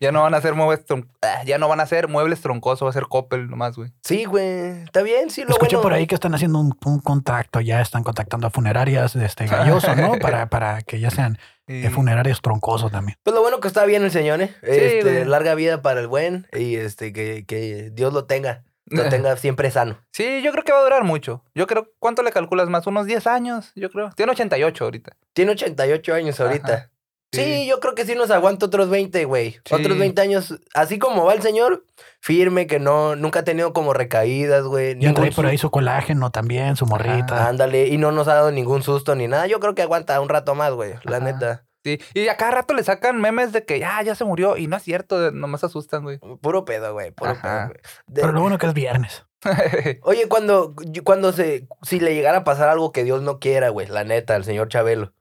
[0.00, 2.86] ya no van a hacer muebles tron- ah, ya no van a hacer muebles troncosos,
[2.86, 3.92] va a ser Coppel nomás, güey.
[4.02, 4.82] Sí, güey.
[4.84, 5.82] Está bien, sí, lo Escuché bueno.
[5.82, 9.46] por ahí que están haciendo un, un contacto, ya están contactando a funerarias de este
[9.46, 10.12] galloso, ¿no?
[10.20, 11.38] Para, para que ya sean
[11.72, 13.16] Eh, funerarios troncosos también.
[13.22, 14.54] Pues lo bueno que está bien el señor, ¿eh?
[14.62, 15.24] Este, güey.
[15.24, 18.64] larga vida para el buen y este que, que Dios lo tenga.
[18.86, 19.98] Lo tenga siempre sano.
[20.12, 21.42] Sí, yo creo que va a durar mucho.
[21.54, 22.86] Yo creo, ¿cuánto le calculas más?
[22.86, 24.10] Unos 10 años, yo creo.
[24.10, 25.16] Tiene 88 ahorita.
[25.32, 26.74] Tiene 88 años ahorita.
[26.74, 26.91] Ajá.
[27.32, 27.66] Sí.
[27.66, 29.52] yo creo que sí nos aguanta otros 20, güey.
[29.64, 29.74] Sí.
[29.74, 31.84] Otros 20 años, así como va el señor,
[32.20, 34.98] firme, que no, nunca ha tenido como recaídas, güey.
[34.98, 37.48] Ya trae por ahí su colágeno también, su morrita.
[37.48, 39.46] Ándale, y no nos ha dado ningún susto ni nada.
[39.46, 41.64] Yo creo que aguanta un rato más, güey, la neta.
[41.84, 44.56] Sí, y a cada rato le sacan memes de que ya, ya se murió.
[44.56, 46.18] Y no es cierto, nomás asustan, güey.
[46.40, 47.40] Puro pedo, güey, puro Ajá.
[47.42, 47.80] pedo, güey.
[48.06, 49.24] De- Pero lo bueno que es viernes.
[50.02, 53.88] Oye, cuando, cuando se, si le llegara a pasar algo que Dios no quiera, güey,
[53.88, 55.12] la neta, al señor Chabelo.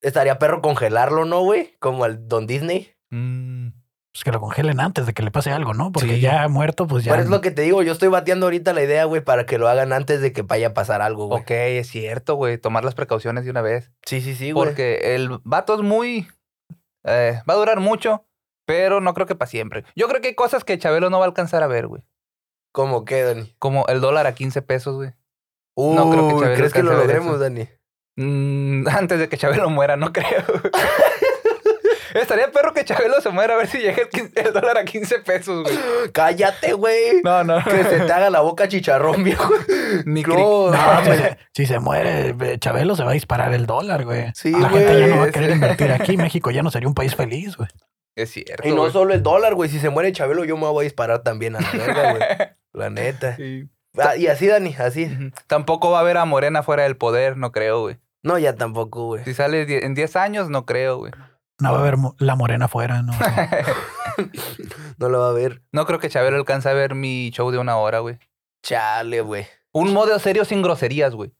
[0.00, 1.74] Estaría perro congelarlo, ¿no, güey?
[1.78, 2.92] Como al Don Disney.
[3.10, 3.68] Mm.
[4.12, 5.92] Pues que lo congelen antes de que le pase algo, ¿no?
[5.92, 6.20] Porque Sí.
[6.20, 7.12] ya muerto, pues ya.
[7.12, 9.56] Pero es lo que te digo, yo estoy bateando ahorita la idea, güey, para que
[9.56, 11.42] lo hagan antes de que vaya a pasar algo, güey.
[11.42, 12.58] Ok, es cierto, güey.
[12.58, 13.92] Tomar las precauciones de una vez.
[14.06, 14.66] Sí, sí, sí, güey.
[14.66, 16.26] Porque el vato es muy.
[17.04, 18.26] eh, va a durar mucho,
[18.66, 19.84] pero no creo que para siempre.
[19.94, 22.02] Yo creo que hay cosas que Chabelo no va a alcanzar a ver, güey.
[22.72, 23.54] ¿Cómo qué, Dani?
[23.60, 25.12] Como el dólar a 15 pesos, güey.
[25.76, 27.38] Uy, No creo que Chabelo ¿crees que lo logremos.
[27.38, 27.68] Dani?
[28.22, 30.44] Mm, antes de que Chabelo muera, no creo.
[32.14, 34.84] Estaría perro que Chabelo se muera a ver si llega el, 15 el dólar a
[34.84, 35.76] 15 pesos, güey.
[36.12, 37.22] Cállate, güey.
[37.22, 37.62] No, no.
[37.62, 39.48] Que se te haga la boca chicharrón, viejo.
[40.06, 41.18] Ni No, si, güey.
[41.18, 44.32] se, si se muere Chabelo, se va a disparar el dólar, güey.
[44.34, 45.32] Sí, La gente ya no va a güey.
[45.32, 46.16] querer invertir aquí.
[46.16, 47.68] México ya no sería un país feliz, güey.
[48.16, 48.66] Es cierto.
[48.66, 48.92] Y no güey.
[48.92, 49.70] solo el dólar, güey.
[49.70, 52.22] Si se muere Chabelo, yo me voy a disparar también a la verga, güey.
[52.72, 53.36] La neta.
[53.36, 53.68] Sí.
[53.96, 55.08] Ah, y así, Dani, así.
[55.46, 57.98] Tampoco va a haber a Morena fuera del poder, no creo, güey.
[58.22, 59.24] No, ya tampoco, güey.
[59.24, 61.12] Si sale die- en 10 años, no creo, güey.
[61.60, 63.12] No va a haber mo- la morena afuera, ¿no?
[64.98, 65.62] No lo va a ver.
[65.72, 68.18] No creo que Chabelo alcance a ver mi show de una hora, güey.
[68.64, 69.46] Chale, güey.
[69.72, 71.32] Un modo serio sin groserías, güey.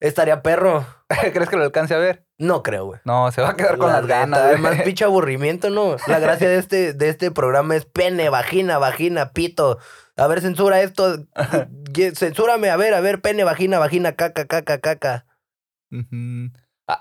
[0.00, 0.84] Estaría perro.
[1.32, 2.26] ¿Crees que lo alcance a ver?
[2.38, 3.00] No creo, güey.
[3.04, 4.40] No, se va a quedar con La las neta, ganas.
[4.40, 5.96] Además, pinche aburrimiento, ¿no?
[6.08, 9.78] La gracia de este, de este programa es pene, vagina, vagina, pito.
[10.16, 11.16] A ver, censura esto.
[11.92, 15.26] Ye- Censúrame, a ver, a ver, pene, vagina, vagina, caca, caca, caca.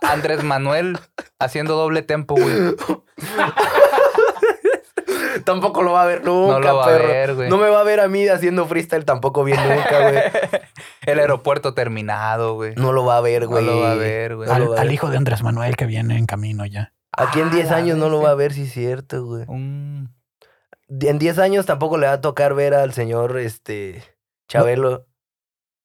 [0.02, 0.98] Andrés Manuel
[1.40, 2.76] haciendo doble tempo, güey.
[5.46, 7.50] Tampoco lo va a ver nunca, No lo va a ver, güey.
[7.50, 10.22] No me va a ver a mí haciendo freestyle tampoco bien nunca, güey.
[11.06, 12.76] El aeropuerto terminado, güey.
[12.76, 13.66] No lo va a ver, No güey.
[13.66, 14.48] lo va a ver, güey.
[14.48, 14.92] No al, ver.
[14.92, 16.94] hijo de Andrés Manuel que viene en camino ya.
[17.12, 19.46] Aquí en Ah, 10 la años no lo va a ver, sí es cierto, güey.
[19.48, 20.08] Mm.
[21.02, 24.04] En 10 años tampoco le va a tocar ver al señor, este,
[24.48, 25.08] Chabelo.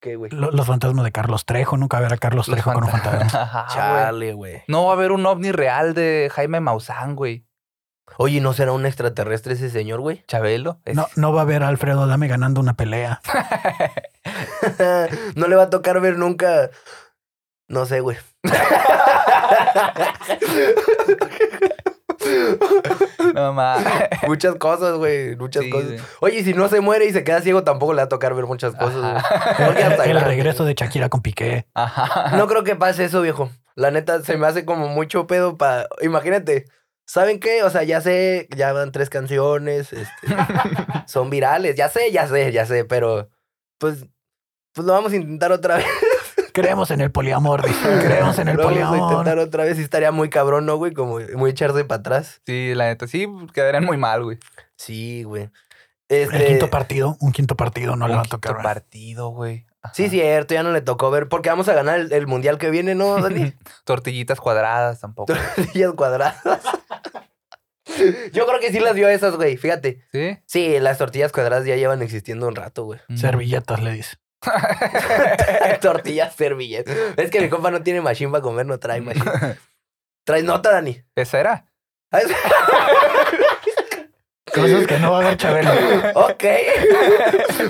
[0.00, 0.30] ¿Qué, güey?
[0.30, 3.18] Lo- los fantasmas de Carlos Trejo, nunca ver a Carlos Los Trejo con un fanta-
[3.28, 3.66] fantasma.
[3.74, 4.62] Chale, güey.
[4.68, 7.44] No va a haber un ovni real de Jaime Maussan, güey.
[8.16, 10.24] Oye, ¿no será un extraterrestre ese señor, güey?
[10.26, 10.80] Chabelo.
[10.84, 13.20] es- No, no va a ver a Alfredo Adame ganando una pelea.
[15.37, 16.70] no le va a tocar ver nunca.
[17.68, 18.16] No sé, güey.
[23.38, 23.87] No mames.
[24.27, 25.37] Muchas cosas, güey.
[25.37, 25.88] Muchas Sí, cosas.
[25.88, 26.01] güey.
[26.20, 28.35] Oye, y si no se muere y se queda ciego, tampoco le va a tocar
[28.35, 28.96] ver muchas cosas.
[29.01, 29.12] güey.
[29.16, 29.55] Ajá.
[29.66, 30.29] Porque hasta el grande.
[30.29, 31.66] regreso de Shakira con Piqué.
[31.74, 32.37] Ajá.
[32.37, 33.51] No creo que pase eso, viejo.
[33.74, 35.87] La neta, se me hace como mucho pedo para...
[36.03, 36.64] Imagínate,
[37.07, 37.62] ¿saben qué?
[37.62, 40.27] O sea, ya sé, ya van tres canciones, este,
[41.07, 41.77] son virales.
[41.77, 43.31] Ya sé, ya sé, ya sé, pero
[43.79, 44.05] pues,
[44.74, 45.87] pues lo vamos a intentar otra vez.
[46.61, 47.79] Creemos en el poliamor, dice.
[48.05, 49.12] Creemos en el Lo vamos a poliamor.
[49.12, 50.92] intentar otra vez y estaría muy cabrón, ¿no, güey?
[50.92, 52.40] Como muy echarse para atrás.
[52.47, 54.38] Sí, la neta, sí, quedarían muy mal, güey.
[54.77, 55.51] Sí, güey.
[56.09, 58.53] El Este, quinto partido, un quinto partido no le va a Un tocar.
[58.53, 58.75] quinto ¿verdad?
[58.83, 59.66] partido, güey.
[59.83, 59.94] Ajá.
[59.94, 62.71] Sí, cierto, ya no le tocó ver, porque vamos a ganar el, el mundial que
[62.71, 63.53] viene, ¿no, Dani?
[63.85, 65.33] Tortillitas cuadradas tampoco.
[65.57, 66.40] Tortillas cuadradas.
[68.33, 70.05] Yo creo que sí las vio esas, güey, fíjate.
[70.12, 70.38] ¿Sí?
[70.47, 73.01] Sí, las tortillas cuadradas ya llevan existiendo un rato, güey.
[73.16, 74.16] Servilletas, le dice.
[75.81, 76.96] Tortillas servilletas.
[77.16, 79.31] Es que mi compa no tiene machine para comer, no trae machine.
[80.24, 81.03] ¿Traes nota, Dani?
[81.16, 81.64] ¿Esa era?
[84.55, 85.70] Cosas que no va a ver Chabelo.
[86.14, 86.44] ok.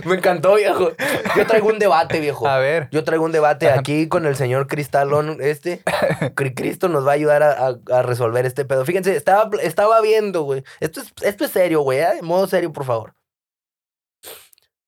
[0.05, 0.93] Me encantó, viejo.
[1.37, 2.47] Yo traigo un debate, viejo.
[2.47, 2.89] A ver.
[2.93, 5.83] Yo traigo un debate aquí con el señor Cristalón, este.
[6.35, 8.85] Cri- Cristo nos va a ayudar a, a- a resolver este pedo.
[8.85, 10.63] Fíjense, estaba, estaba viendo, güey.
[10.79, 11.99] Esto es, esto es serio, güey.
[11.99, 12.21] ¿eh?
[12.23, 13.15] Modo serio, por favor.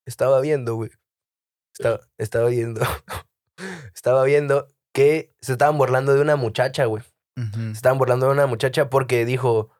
[0.06, 0.90] Estaba viendo, güey.
[1.72, 2.80] Estaba, estaba viendo.
[3.94, 7.02] estaba viendo que se estaban burlando de una muchacha, güey.
[7.36, 9.70] Se estaban burlando de una muchacha porque dijo,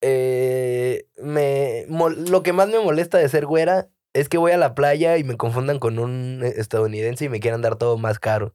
[0.00, 4.74] eh, me, lo que más me molesta de ser güera es que voy a la
[4.74, 8.54] playa y me confundan con un eh, estadounidense y me quieran dar todo más caro.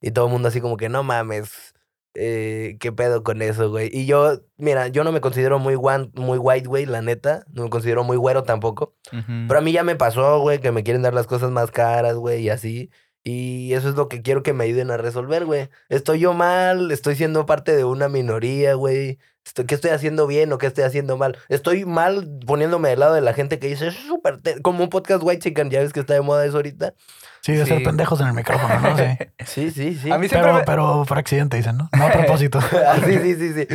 [0.00, 1.74] Y todo el mundo así como que, no mames,
[2.18, 3.90] eh, ¿qué pedo con eso, güey?
[3.92, 7.44] Y yo, mira, yo no me considero muy, white, güey, la neta.
[7.52, 8.94] No me considero muy güero tampoco.
[9.10, 12.16] Pero a mí ya me pasó, güey, que me quieren dar las cosas más caras,
[12.16, 12.90] güey, y así.
[13.22, 15.68] Y eso es lo que quiero que me ayuden a resolver, güey.
[15.88, 19.18] Estoy yo mal, estoy siendo parte de una minoría, güey.
[19.66, 21.38] ¿Qué estoy haciendo bien o qué estoy haciendo mal?
[21.48, 24.40] Estoy mal poniéndome del lado de la gente que dice, es súper...
[24.40, 24.60] te-".
[24.62, 26.94] Como un podcast white chicken, ya ves que está de moda eso ahorita.
[27.42, 27.84] Sí, de ser Sí.
[27.84, 28.96] pendejos en el micrófono, ¿no?
[28.98, 29.04] Sí.
[29.46, 30.10] Sí, sí, sí.
[30.10, 31.88] A mí siempre Pero, me- pero por accidente, dicen, ¿no?
[31.96, 32.58] No a propósito.
[32.86, 33.68] Ah, sí, sí, sí, sí.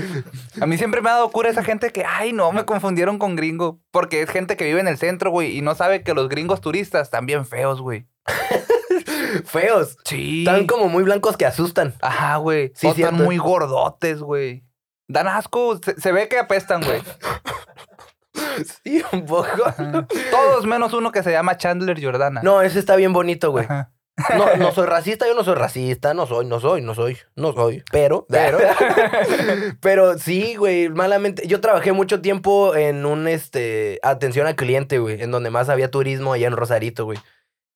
[0.62, 3.36] A mí siempre me ha dado cura esa gente que, ay, no, me confundieron con
[3.38, 3.80] gringo.
[3.92, 6.60] Porque es gente que vive en el centro, güey, y no sabe que los gringos
[6.60, 8.08] turistas están bien feos, güey.
[9.46, 9.98] Feos.
[10.04, 10.40] Sí.
[10.46, 11.94] Están como muy blancos que asustan.
[12.02, 12.72] Ajá, güey.
[12.76, 14.64] Sí, están muy gordotes, güey.
[15.12, 15.80] Dan asco.
[15.84, 17.02] Se, se ve que apestan, güey.
[18.84, 19.48] Sí, un poco.
[20.32, 22.42] Todos menos uno que se llama Chandler Jordana.
[22.44, 23.66] No, ese está bien bonito, güey.
[23.66, 23.92] Ajá.
[24.38, 27.54] No, no soy racista, yo no soy racista, no soy, no soy, no soy, no
[27.54, 27.84] soy.
[27.92, 28.60] Pero, pero,
[29.82, 31.48] pero sí, güey, malamente.
[31.48, 35.90] Yo trabajé mucho tiempo en un, este, atención al cliente, güey, en donde más había
[35.90, 37.20] turismo allá en Rosarito, güey.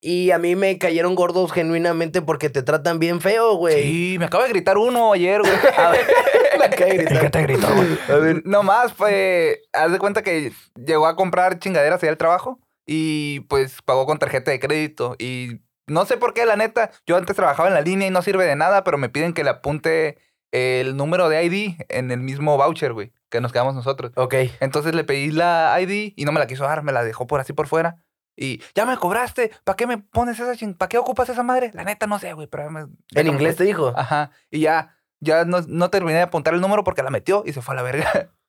[0.07, 3.81] Y a mí me cayeron gordos genuinamente porque te tratan bien feo, güey.
[3.81, 5.51] Sí, me acaba de gritar uno ayer, güey.
[5.77, 6.05] A ver,
[6.59, 7.21] me acaba de ¿Y gritar.
[7.21, 7.87] qué te gritó, güey?
[8.09, 9.61] A ver, No más, fue.
[9.73, 14.19] Haz de cuenta que llegó a comprar chingaderas allá al trabajo y pues pagó con
[14.19, 15.15] tarjeta de crédito.
[15.17, 16.91] Y no sé por qué, la neta.
[17.07, 19.43] Yo antes trabajaba en la línea y no sirve de nada, pero me piden que
[19.43, 20.19] le apunte
[20.51, 24.11] el número de ID en el mismo voucher, güey, que nos quedamos nosotros.
[24.15, 24.35] ok.
[24.59, 27.39] Entonces le pedí la ID y no me la quiso dar, me la dejó por
[27.41, 27.97] así por fuera.
[28.37, 30.73] Y ya me cobraste, ¿para qué me pones esa ching?
[30.75, 31.71] ¿Para qué ocupas esa madre?
[31.73, 33.93] La neta no sé, güey, pero me- En inglés te dijo.
[33.95, 34.31] Ajá.
[34.51, 37.61] Y ya, ya no, no terminé de apuntar el número porque la metió y se
[37.61, 38.31] fue a la verga.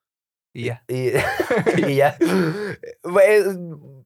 [0.53, 0.83] Y ya.
[0.87, 1.11] Y,
[1.87, 2.17] y ya.
[3.03, 3.45] Pues,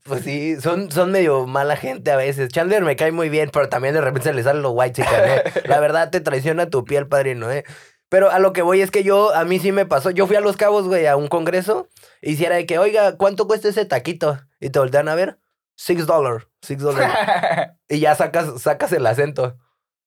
[0.04, 2.50] pues sí, son, son medio mala gente a veces.
[2.50, 5.20] Chandler me cae muy bien, pero también de repente se le salen los white chicken,
[5.30, 5.44] ¿eh?
[5.66, 7.64] La verdad te traiciona tu piel, padrino, ¿eh?
[8.10, 10.10] Pero a lo que voy es que yo, a mí sí me pasó.
[10.12, 11.88] Yo fui a Los Cabos, güey, a un congreso.
[12.22, 14.38] Y si era de que, oiga, ¿cuánto cuesta ese taquito?
[14.60, 15.40] Y te voltean a ver.
[15.84, 16.46] Six dollars.
[16.62, 17.12] Six dollars.
[17.90, 19.58] y ya sacas, sacas el acento.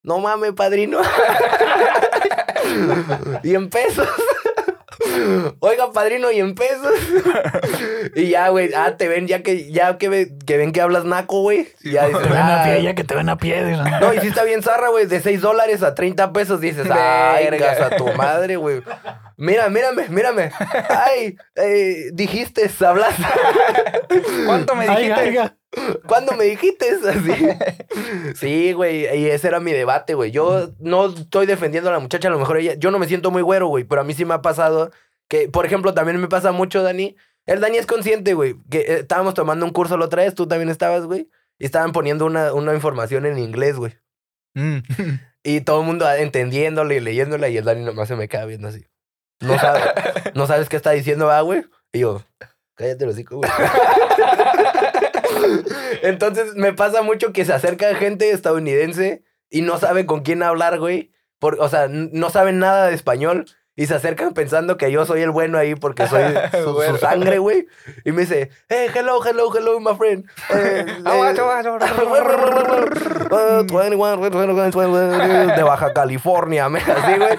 [0.05, 1.01] No mames, padrino.
[3.43, 4.07] y en pesos.
[5.61, 6.93] Oiga, padrino, y en pesos.
[8.15, 11.05] y ya, güey, ah, te ven, ya que, ya que, ve- que ven que hablas
[11.05, 11.69] naco, güey.
[11.81, 12.65] Sí, ya dices, Te ven a "Ah".
[12.65, 13.65] pie, ya que te ven a pie.
[13.65, 13.85] dicen.
[14.01, 17.45] No, y si está bien zarra, güey, de 6 dólares a 30 pesos, dices, ay,
[17.51, 17.75] Verga.
[17.75, 18.83] gas a tu madre, güey.
[19.37, 20.53] Mira, mírame, mírame.
[20.89, 23.23] Ay, eh, dijiste, hablaste.
[24.47, 25.21] ¿Cuánto me Ay, dijiste?
[25.21, 25.57] aiga.
[26.07, 26.87] ¿Cuándo me dijiste?
[26.91, 27.49] Así.
[28.35, 30.31] Sí, güey, y ese era mi debate, güey.
[30.31, 33.31] Yo no estoy defendiendo a la muchacha, a lo mejor ella, yo no me siento
[33.31, 34.91] muy güero, güey, pero a mí sí me ha pasado
[35.29, 37.17] que, por ejemplo, también me pasa mucho, Dani.
[37.47, 40.47] El Dani es consciente, güey, que eh, estábamos tomando un curso la otra vez, tú
[40.47, 43.97] también estabas, güey, y estaban poniendo una, una información en inglés, güey.
[44.55, 44.79] Mm.
[45.47, 48.69] Y todo el mundo entendiéndole y leyéndola, y el Dani nomás se me queda viendo
[48.69, 48.87] así.
[49.41, 49.81] No, sabe,
[50.35, 51.67] no sabes qué está diciendo, ah, güey.
[51.93, 52.25] Y yo,
[52.75, 53.51] cállate los hocico, güey.
[56.03, 60.79] Entonces me pasa mucho que se acerca gente estadounidense y no sabe con quién hablar,
[60.79, 61.13] güey.
[61.39, 63.47] Por, o sea, no saben nada de español.
[63.77, 66.23] Y se acercan pensando que yo soy el bueno ahí porque soy
[66.65, 67.67] su, sangre, güey.
[68.05, 70.25] Y me dice, hey, hello, hello, hello, my friend.
[70.55, 71.79] Eh, eh, guacho, guacho.
[73.31, 77.37] 21, 21, 21, de Baja California, me- así, güey.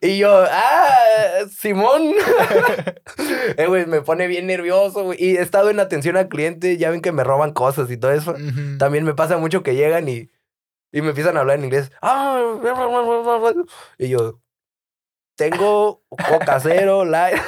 [0.00, 2.12] Y yo, ah, Simón.
[3.56, 5.22] Eh, güey, me pone bien nervioso, güey.
[5.22, 8.10] Y he estado en atención al cliente, ya ven que me roban cosas y todo
[8.12, 8.34] eso.
[8.78, 10.30] También me pasa mucho que llegan y,
[10.90, 11.92] y me empiezan a hablar en inglés.
[12.02, 12.40] Ah,
[13.98, 14.40] Y yo,
[15.36, 17.38] tengo coca cero, light.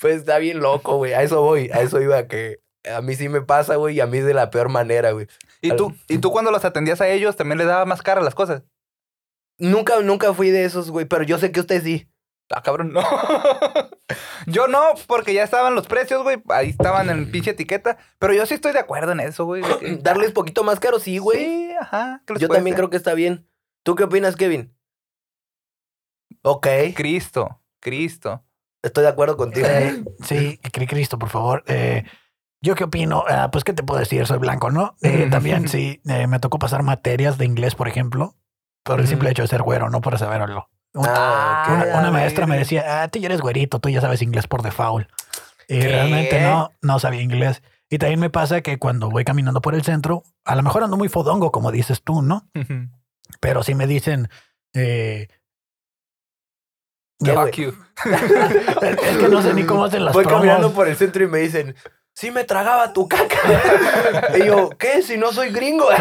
[0.00, 1.12] Pues está bien loco, güey.
[1.14, 2.60] A eso voy, a eso iba que
[2.90, 5.26] a mí sí me pasa, güey, y a mí de la peor manera, güey.
[5.62, 8.34] ¿Y tú, ¿Y tú cuando los atendías a ellos también les daba más cara las
[8.34, 8.62] cosas?
[9.58, 12.08] Nunca, nunca fui de esos, güey, pero yo sé que usted sí.
[12.52, 13.00] Ah, cabrón, no.
[14.46, 16.42] yo no, porque ya estaban los precios, güey.
[16.48, 17.96] Ahí estaban en pinche etiqueta.
[18.18, 19.62] Pero yo sí estoy de acuerdo en eso, güey.
[19.78, 21.44] que- Darles poquito más caro, sí, güey.
[21.44, 22.22] Sí, ajá.
[22.26, 23.46] ¿qué les yo también creo que está bien.
[23.84, 24.74] ¿Tú qué opinas, Kevin?
[26.42, 28.42] Ok, Cristo, Cristo.
[28.82, 29.66] estoy de acuerdo contigo.
[29.68, 31.64] Eh, sí, cri- Cristo, por favor.
[31.66, 32.04] Eh,
[32.62, 33.24] ¿Yo qué opino?
[33.28, 34.26] Ah, pues, ¿qué te puedo decir?
[34.26, 34.96] Soy blanco, ¿no?
[35.02, 38.36] Eh, también, sí, eh, me tocó pasar materias de inglés, por ejemplo,
[38.82, 40.68] por el simple hecho de ser güero, no por saberlo.
[40.92, 41.68] Un- Ah, ok.
[41.72, 44.46] una, una Ah, maestra me decía, ah, tú ya eres güerito, tú ya sabes inglés
[44.46, 45.08] por default.
[45.68, 45.88] Y ¿Qué?
[45.88, 47.62] realmente no, no sabía inglés.
[47.88, 50.96] Y también me pasa que cuando voy caminando por el centro, a lo mejor ando
[50.96, 52.48] muy fodongo, como dices tú, ¿no?
[53.40, 54.28] Pero sí me dicen,
[54.74, 55.28] eh.
[57.20, 57.72] Fuck you.
[58.82, 60.40] es que no sé ni cómo hacen las Voy promos.
[60.40, 61.74] caminando por el centro y me dicen,
[62.14, 63.38] sí me tragaba tu caca.
[64.38, 65.02] y yo, ¿qué?
[65.02, 65.86] Si no soy gringo.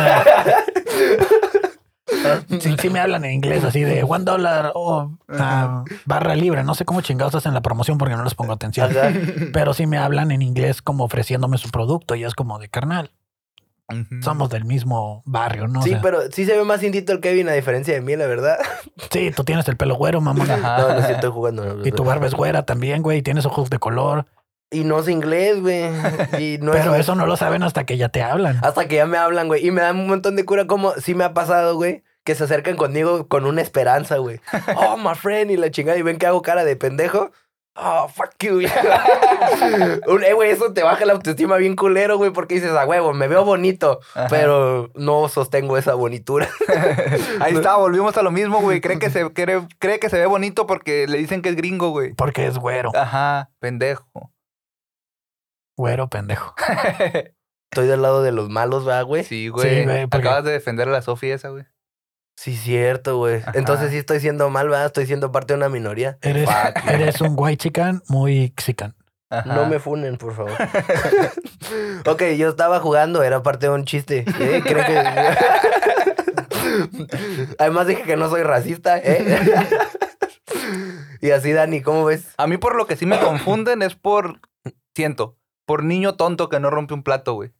[2.59, 6.63] Sí, sí me hablan en inglés así de one dollar o ah, barra libre.
[6.63, 8.91] No sé cómo chingados hacen la promoción porque no les pongo atención.
[9.53, 13.11] Pero sí me hablan en inglés como ofreciéndome su producto y es como de carnal.
[14.23, 15.79] Somos del mismo barrio, ¿no?
[15.79, 18.15] O sí, sea, pero sí se ve más indito el Kevin a diferencia de mí,
[18.15, 18.57] la verdad.
[19.11, 20.47] sí, tú tienes el pelo güero, mamón.
[20.61, 21.75] No, no, sí estoy jugando.
[21.75, 23.19] no, Y tu barba es güera también, güey.
[23.19, 24.25] y Tienes ojos de color.
[24.71, 25.85] Y no sé inglés, güey.
[26.39, 28.59] Y no pero es- eso no lo saben hasta que ya te hablan.
[28.63, 29.65] Hasta que ya me hablan, güey.
[29.65, 32.03] Y me dan un montón de cura como sí me ha pasado, güey.
[32.23, 34.39] Que se acercan conmigo con una esperanza, güey.
[34.75, 35.49] Oh, my friend.
[35.49, 35.97] Y la chingada.
[35.97, 37.31] Y ven que hago cara de pendejo.
[37.75, 38.59] Oh, fuck you.
[40.21, 42.31] Eh, güey, eso te baja la autoestima bien culero, güey.
[42.31, 43.99] Porque dices, a huevo, me veo bonito.
[44.15, 44.27] Ajá.
[44.29, 46.47] Pero no sostengo esa bonitura.
[47.39, 48.81] Ahí está, volvimos a lo mismo, güey.
[48.81, 51.89] Cree que se cree, cree que se ve bonito porque le dicen que es gringo,
[51.91, 52.13] güey.
[52.13, 52.91] Porque es güero.
[52.95, 54.31] Ajá, pendejo.
[55.77, 56.53] Güero, pendejo.
[57.71, 59.23] Estoy del lado de los malos, ¿va, güey?
[59.23, 59.85] Sí, güey.
[59.85, 61.63] güey, porque- Acabas de defender a la Sofía esa, güey.
[62.39, 63.41] Sí, cierto, güey.
[63.53, 64.85] Entonces sí estoy siendo mal, ¿va?
[64.85, 66.17] Estoy siendo parte de una minoría.
[66.21, 68.95] Eres, Fuck eres un white chican muy xican.
[69.29, 69.55] Ajá.
[69.55, 70.53] No me funen, por favor.
[72.07, 74.23] ok, yo estaba jugando, era parte de un chiste.
[74.39, 74.61] ¿eh?
[74.63, 74.97] Creo que...
[77.59, 79.41] Además dije que no soy racista, ¿eh?
[81.19, 82.35] y así, Dani, ¿cómo ves?
[82.37, 84.39] A mí por lo que sí me confunden es por,
[84.95, 87.51] siento, por niño tonto que no rompe un plato, güey.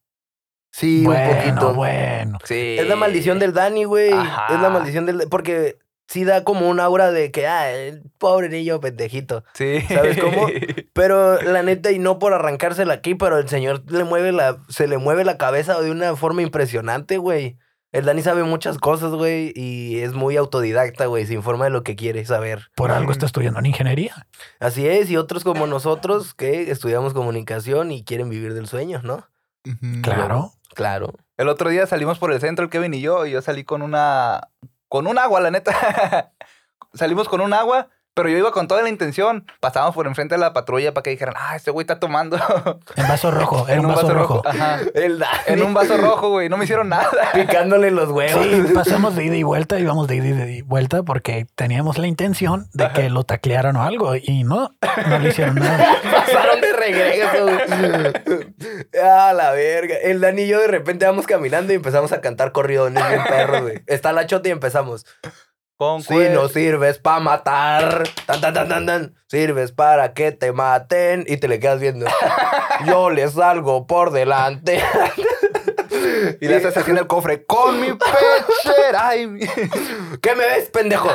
[0.72, 1.74] Sí, bueno, un poquito.
[1.74, 2.38] bueno.
[2.44, 2.76] Sí.
[2.80, 4.12] Es la maldición del Dani, güey.
[4.12, 4.54] Ajá.
[4.54, 5.28] Es la maldición del...
[5.30, 5.78] Porque
[6.10, 9.44] sí da como un aura de que, ah, el pobre niño pendejito.
[9.54, 9.82] Sí.
[9.88, 10.48] ¿Sabes cómo?
[10.94, 14.88] Pero la neta, y no por arrancársela aquí, pero el señor le mueve la, se
[14.88, 17.58] le mueve la cabeza de una forma impresionante, güey.
[17.92, 21.84] El Dani sabe muchas cosas, güey, y es muy autodidacta, güey, se informa de lo
[21.84, 22.70] que quiere saber.
[22.76, 24.28] Por algo está estudiando en ingeniería.
[24.60, 29.28] Así es, y otros como nosotros que estudiamos comunicación y quieren vivir del sueño, ¿no?
[30.02, 30.52] Claro.
[30.76, 31.14] Claro.
[31.38, 33.82] El otro día salimos por el centro, el Kevin y yo, y yo salí con
[33.82, 34.50] una.
[34.88, 36.32] con un agua, la neta.
[36.94, 39.46] Salimos con un agua, pero yo iba con toda la intención.
[39.60, 42.38] Pasábamos por enfrente de la patrulla para que dijeran, ah, este güey está tomando.
[42.96, 43.66] En vaso rojo.
[43.70, 44.42] En un vaso, rojo.
[44.46, 44.80] Ajá.
[44.94, 46.50] El Dani En un vaso rojo, güey.
[46.50, 47.10] No me hicieron nada.
[47.34, 48.46] picándole los huevos.
[48.46, 52.08] Sí, pasamos de ida y vuelta, íbamos de ida y de vuelta porque teníamos la
[52.08, 54.76] intención de que lo taclearan o algo y no,
[55.08, 55.98] no le hicieron nada.
[56.04, 57.48] Pasaron de regreso.
[59.04, 59.96] Ah, la verga.
[60.04, 63.62] El Dani y yo de repente vamos caminando y empezamos a cantar corridones bien perros,
[63.62, 63.82] güey.
[63.88, 65.06] Está la chota y empezamos.
[65.80, 70.52] Con Si no sirves para matar, tan, tan, tan, tan, tan, sirves para que te
[70.52, 72.06] maten y te le quedas viendo.
[72.86, 74.84] Yo le salgo por delante.
[76.42, 77.46] Y le haces así en el cofre.
[77.46, 79.08] Con mi pechera.
[79.08, 79.40] Ay, mi-
[80.22, 81.10] ¿Qué me ves, pendejo?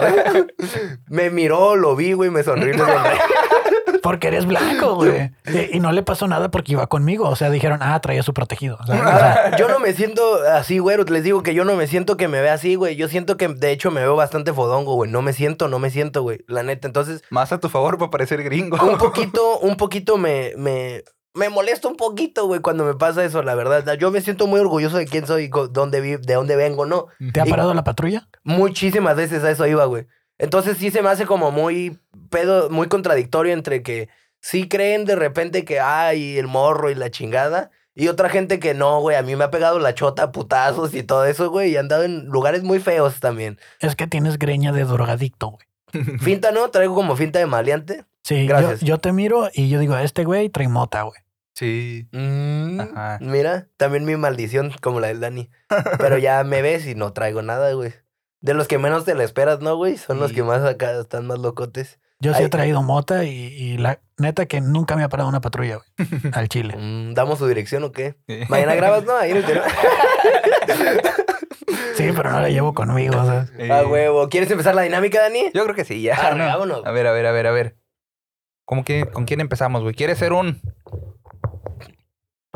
[1.08, 3.18] me miró, lo vi, güey, me sonrió y.
[4.04, 5.32] Porque eres blanco, güey.
[5.46, 7.28] Y, y no le pasó nada porque iba conmigo.
[7.28, 8.76] O sea, dijeron, ah, traía su protegido.
[8.80, 10.96] O sea, o sea, yo no me siento así, güey.
[11.08, 12.94] Les digo que yo no me siento que me vea así, güey.
[12.96, 15.10] Yo siento que de hecho me veo bastante fodongo, güey.
[15.10, 16.38] No me siento, no me siento, güey.
[16.46, 16.86] La neta.
[16.86, 18.76] Entonces, Más a tu favor para parecer gringo.
[18.86, 21.02] un poquito, un poquito me, me,
[21.34, 23.96] me molesta un poquito, güey, cuando me pasa eso, la verdad.
[23.98, 27.06] Yo me siento muy orgulloso de quién soy, dónde vi, de dónde vengo, ¿no?
[27.32, 28.28] ¿Te ha Y- parado la patrulla?
[28.44, 30.06] Muchísimas veces a eso iba, güey.
[30.38, 31.98] Entonces sí se me hace como muy
[32.30, 34.08] pedo, muy contradictorio entre que
[34.40, 37.70] sí creen de repente que hay el morro y la chingada.
[37.94, 39.16] Y otra gente que no, güey.
[39.16, 41.70] A mí me ha pegado la chota putazos y todo eso, güey.
[41.70, 43.58] Y han dado en lugares muy feos también.
[43.78, 45.66] Es que tienes greña de drogadicto, güey.
[46.18, 46.68] Finta, ¿no?
[46.70, 48.04] Traigo como finta de maleante.
[48.24, 48.80] Sí, yo, Gracias.
[48.80, 51.20] yo te miro y yo digo, este güey trae mota, güey.
[51.54, 52.08] Sí.
[52.10, 53.18] Mm, Ajá.
[53.20, 55.50] Mira, también mi maldición, como la del Dani.
[55.98, 57.92] Pero ya me ves y no traigo nada, güey.
[58.44, 59.96] De los que menos te la esperas, ¿no, güey?
[59.96, 61.98] Son los que más acá están más locotes.
[62.20, 62.44] Yo sí Ay.
[62.44, 66.20] he traído mota y, y la neta que nunca me ha parado una patrulla, güey.
[66.34, 66.76] Al chile.
[66.76, 68.16] Mm, ¿Damos su dirección o qué?
[68.50, 69.16] Mañana grabas, ¿no?
[69.16, 69.44] Ahí en el.
[71.96, 73.46] Sí, pero no la llevo conmigo, sea.
[73.56, 74.28] Eh, A huevo.
[74.28, 75.44] ¿Quieres empezar la dinámica, Dani?
[75.54, 76.16] Yo creo que sí, ya.
[76.16, 76.44] Arre, ¿no?
[76.46, 76.84] vámonos.
[76.84, 77.76] A ver, a ver, a ver, a ver.
[78.66, 79.94] ¿Cómo que, ¿Con quién empezamos, güey?
[79.94, 80.60] ¿Quieres ser un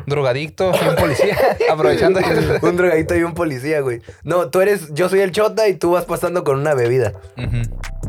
[0.09, 1.37] drogadicto y un policía?
[1.71, 2.59] Aprovechando eso.
[2.67, 4.03] un drogadito y un policía, güey.
[4.23, 7.13] No, tú eres, yo soy el chota y tú vas pasando con una bebida.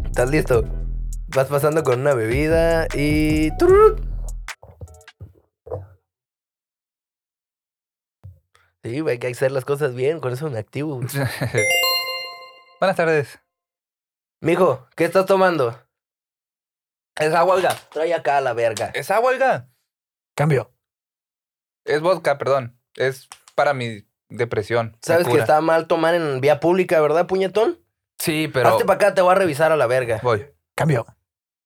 [0.05, 0.63] ¿Estás listo?
[1.35, 3.49] Vas pasando con una bebida y...
[8.83, 10.95] Sí, güey, hay que hacer las cosas bien, con eso me activo.
[10.95, 11.07] güey.
[12.79, 13.39] Buenas tardes.
[14.41, 15.77] Mijo, ¿qué estás tomando?
[17.17, 17.75] Es agua, oiga.
[17.91, 18.91] Trae acá a la verga.
[18.93, 19.69] Es agua, oiga.
[20.33, 20.71] Cambio.
[21.89, 22.77] Es vodka, perdón.
[22.95, 24.95] Es para mi depresión.
[25.01, 27.79] Sabes que está mal tomar en vía pública, ¿verdad, puñetón?
[28.19, 28.69] Sí, pero.
[28.69, 30.19] Hazte para acá, te voy a revisar a la verga.
[30.21, 30.45] Voy.
[30.75, 31.05] Cambio.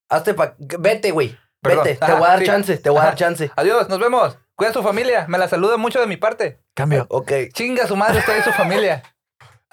[0.10, 0.56] Hazte para...
[0.58, 1.38] Vete, güey.
[1.62, 1.84] Perdón.
[1.84, 2.46] Vete, te voy a dar sí.
[2.46, 3.52] chance, te voy a dar chance.
[3.56, 4.38] Adiós, nos vemos.
[4.56, 5.26] Cuida a su familia.
[5.28, 6.60] Me la saluda mucho de mi parte.
[6.74, 7.06] Cambio.
[7.10, 7.32] Ok.
[7.54, 9.04] Chinga su madre, usted y su familia.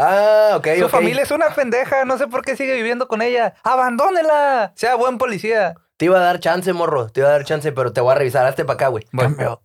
[0.03, 2.07] Ah, ok, Su familia es una pendeja.
[2.07, 3.53] No sé por qué sigue viviendo con ella.
[3.63, 4.73] Abandónela.
[4.75, 5.75] Sea buen policía.
[5.99, 7.11] Te iba a dar chance, morro.
[7.11, 8.47] Te iba a dar chance, pero te voy a revisar.
[8.47, 9.05] Hazte para acá, güey.
[9.15, 9.61] Cambio.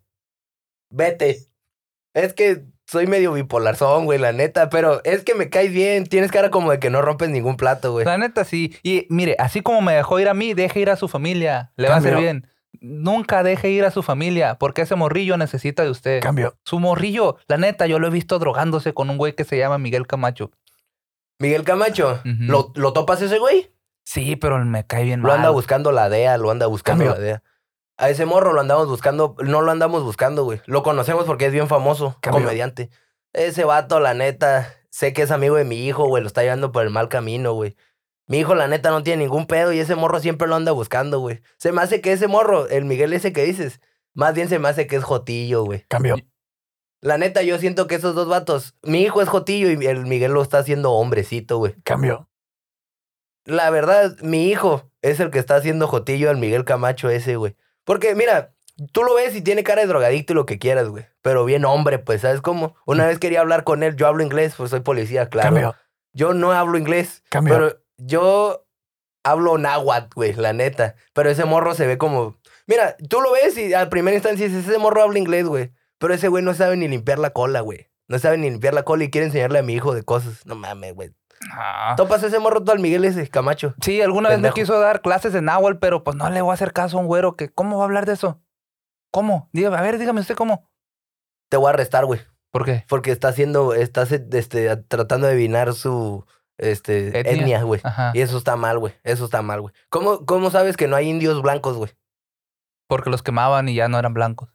[0.89, 1.39] Vete.
[2.13, 4.69] Es que soy medio bipolarzón, güey, la neta.
[4.69, 6.06] Pero es que me caes bien.
[6.06, 8.06] Tienes cara como de que no rompes ningún plato, güey.
[8.06, 8.76] La neta, sí.
[8.84, 11.71] Y mire, así como me dejó ir a mí, deje ir a su familia.
[11.76, 12.48] Le va a hacer bien.
[12.82, 16.21] Nunca deje ir a su familia, porque ese morrillo necesita de usted.
[16.21, 16.58] Cambio.
[16.65, 19.78] Su morrillo, la neta, yo lo he visto drogándose con un güey que se llama
[19.78, 20.52] Miguel Camacho.
[21.39, 22.21] Miguel Camacho.
[22.24, 23.71] ¿lo, ¿lo topas ese güey?
[24.04, 25.38] Sí, pero me cae bien Lo mal.
[25.38, 27.19] anda buscando la DEA, lo anda buscando Cambio.
[27.19, 27.43] la DEA.
[27.98, 30.62] A ese morro lo andamos buscando, no lo andamos buscando, güey.
[30.66, 32.90] Lo conocemos porque es bien famoso, comediante.
[33.34, 36.72] Ese vato, la neta, sé que es amigo de mi hijo, güey, lo está llevando
[36.72, 37.76] por el mal camino, güey.
[38.28, 41.20] Mi hijo, la neta, no tiene ningún pedo y ese morro siempre lo anda buscando,
[41.20, 41.42] güey.
[41.58, 43.82] Se me hace que ese morro, el Miguel ese que dices,
[44.14, 45.86] más bien se me hace que es Jotillo, güey.
[45.88, 46.16] Cambio.
[47.02, 50.32] La neta, yo siento que esos dos vatos, mi hijo es Jotillo y el Miguel
[50.32, 51.76] lo está haciendo hombrecito, güey.
[51.84, 52.30] Cambio.
[53.46, 57.56] La verdad, mi hijo es el que está haciendo Jotillo al Miguel Camacho ese, güey.
[57.86, 58.54] Porque, mira,
[58.91, 61.06] tú lo ves y tiene cara de drogadicto y lo que quieras, güey.
[61.21, 62.76] Pero bien hombre, pues, ¿sabes cómo?
[62.86, 65.48] Una vez quería hablar con él, yo hablo inglés, pues soy policía, claro.
[65.48, 65.76] Cambio.
[66.13, 67.54] Yo no hablo inglés, Cambio.
[67.54, 68.65] pero yo
[69.24, 70.95] hablo náhuatl, güey, la neta.
[71.13, 72.38] Pero ese morro se ve como...
[72.67, 75.71] Mira, tú lo ves y a primera instancia dices, ese morro habla inglés, güey.
[75.98, 77.89] Pero ese güey no sabe ni limpiar la cola, güey.
[78.08, 80.45] No sabe ni limpiar la cola y quiere enseñarle a mi hijo de cosas.
[80.45, 81.12] No mames, güey.
[81.52, 81.94] Ah.
[81.98, 83.76] Topas ese morro tú al Miguel ese, Camacho.
[83.82, 86.54] Sí, alguna vez me quiso dar clases de náhuatl, pero pues no le voy a
[86.54, 87.50] hacer caso a un güero que...
[87.50, 88.42] ¿Cómo va a hablar de eso?
[89.12, 89.50] ¿Cómo?
[89.54, 90.70] Dígame, a ver, dígame usted cómo.
[91.50, 92.22] Te voy a arrestar, güey.
[92.52, 92.86] ¿Por qué?
[92.88, 96.26] Porque está haciendo, estás este, tratando de adivinar su
[96.58, 97.64] este, Etnia.
[97.64, 97.82] güey.
[97.84, 98.12] Ajá.
[98.14, 98.94] Y eso está mal, güey.
[99.04, 99.74] Eso está mal, güey.
[99.90, 101.92] ¿Cómo, ¿Cómo sabes que no hay indios blancos, güey?
[102.88, 104.50] Porque los quemaban y ya no eran blancos.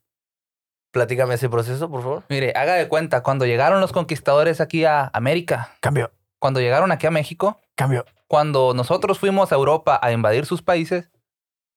[0.93, 2.25] Platícame ese proceso, por favor.
[2.29, 6.11] Mire, haga de cuenta, cuando llegaron los conquistadores aquí a América, Cambio.
[6.41, 8.05] Cuando llegaron aquí a México, Cambio.
[8.27, 11.11] cuando nosotros fuimos a Europa a invadir sus países,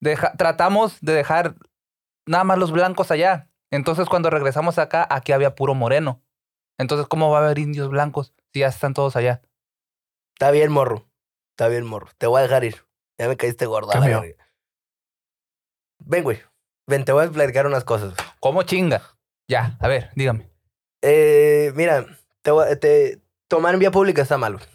[0.01, 1.55] deja- tratamos de dejar
[2.25, 3.49] nada más los blancos allá.
[3.71, 6.21] Entonces, cuando regresamos acá, aquí había puro moreno.
[6.79, 9.41] Entonces, ¿cómo va a haber indios blancos si ya están todos allá?
[10.35, 11.07] Está bien, morro.
[11.51, 12.09] Está bien, morro.
[12.17, 12.85] Te voy a dejar ir.
[13.19, 13.91] Ya me caíste gordo.
[15.99, 16.39] Ven, güey.
[16.87, 18.13] Ven, te voy a platicar unas cosas.
[18.39, 19.01] ¿Cómo chinga?
[19.47, 20.49] Ya, a ver, dígame.
[21.01, 22.05] Eh, mira,
[22.41, 23.21] te, voy a- te-
[23.55, 24.65] tomar en vía pública está mal, güey.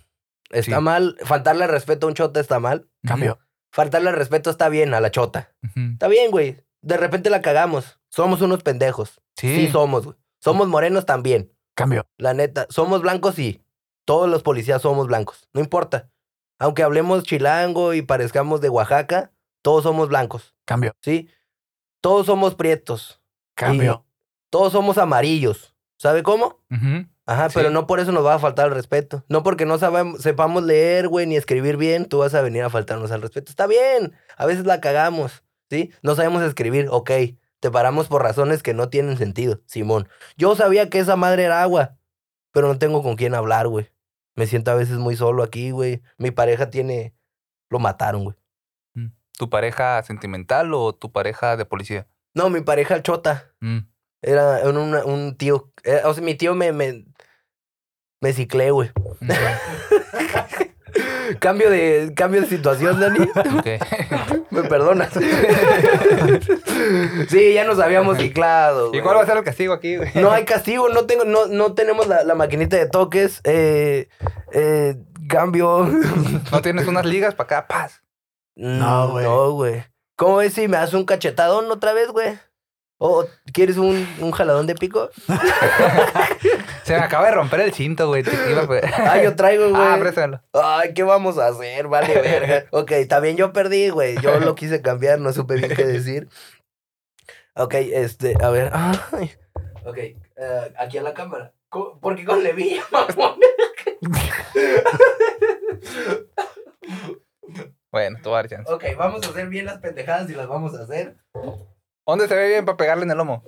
[0.50, 0.82] Está Sí.
[0.82, 1.16] mal.
[1.24, 2.88] Faltarle respeto a un chota está mal.
[3.06, 3.38] Cambio.
[3.72, 5.52] Faltarle respeto está bien a la chota.
[5.62, 5.92] Ujú.
[5.92, 6.64] Está bien, güey.
[6.80, 8.00] De repente la cagamos.
[8.08, 9.20] Somos unos pendejos.
[9.36, 9.54] Sí.
[9.54, 10.16] Sí, somos, güey.
[10.40, 11.52] Somos morenos también.
[11.74, 12.06] Cambio.
[12.16, 12.66] La neta.
[12.70, 13.62] Somos blancos, sí.
[14.06, 15.48] Todos los policías somos blancos.
[15.52, 16.08] No importa.
[16.58, 20.92] Aunque hablemos chilango y parezcamos de Oaxaca, todos somos blancos, Cambio.
[21.02, 21.28] ¿sí?
[22.00, 23.20] Todos somos prietos.
[23.54, 24.06] Cambio.
[24.50, 25.74] Todos somos amarillos.
[25.98, 26.62] ¿Sabe cómo?
[26.70, 27.06] Ujú.
[27.28, 27.54] Ajá, Sí.
[27.56, 29.22] pero no por eso nos va a faltar el respeto.
[29.28, 32.70] No porque no sabemos, sepamos leer, güey, ni escribir bien, tú vas a venir a
[32.70, 33.50] faltarnos al respeto.
[33.50, 35.92] Está bien, a veces la cagamos, ¿sí?
[36.03, 37.11] No sabemos escribir, ok.
[37.61, 40.09] Te paramos por razones que no tienen sentido, Simón.
[40.36, 41.96] Yo sabía que esa madre era agua,
[42.53, 43.90] pero no tengo con quién hablar, güey.
[44.36, 46.00] Me siento a veces muy solo aquí, güey.
[46.16, 47.14] Mi pareja tiene
[47.68, 48.36] Lo mataron, güey.
[49.36, 52.09] ¿Tu pareja sentimental o tu pareja de policía?
[52.34, 53.53] No, mi pareja chota.
[53.61, 53.78] Mm.
[54.22, 55.70] Era un, un- tío.
[55.84, 57.05] eh, o sea, mi tío me, me,
[58.20, 58.90] me ciclé, güey.
[61.40, 63.20] Cambio de, cambio de situación, Dani.
[63.20, 63.66] Ok.
[64.50, 65.12] Me perdonas.
[67.28, 68.90] sí, ya nos habíamos ciclado.
[68.94, 70.10] ¿Y cuál va a ser el castigo aquí, güey?
[70.14, 73.40] No hay castigo, no tengo, no, no tenemos la, la maquinita de toques.
[73.44, 74.08] Eh,
[74.52, 74.96] eh,
[75.28, 75.88] cambio.
[76.50, 77.68] ¿No tienes unas ligas para acá?
[77.68, 78.02] Paz.
[78.56, 79.24] No, güey.
[79.24, 79.84] No, güey.
[80.16, 82.38] ¿Cómo ves si me haces un cachetadón otra vez, güey?
[83.01, 85.09] ¿O quieres un, un jaladón de pico?
[86.84, 88.24] Se me acaba de romper el cinto, güey.
[88.24, 89.80] Te iba Ah, yo traigo, güey.
[89.82, 90.42] Ah, préstamelo.
[90.53, 91.86] Ay, ¿qué vamos a hacer?
[91.86, 92.64] Vale, verga.
[92.72, 94.20] Ok, también yo perdí, güey.
[94.20, 96.28] Yo lo quise cambiar, no supe bien qué decir.
[97.55, 98.70] Ok, este, a ver.
[98.72, 99.32] Ay.
[99.84, 100.16] Ok, eh,
[100.78, 101.53] aquí a la cámara.
[101.68, 102.82] Co- ¿Por qué con Levilla?
[107.90, 108.46] Bueno, tú vas.
[108.66, 111.16] Ok, vamos a hacer bien las pendejadas y las vamos a hacer.
[112.09, 113.44] ¿Dónde se ve bien para pegarle en el lomo?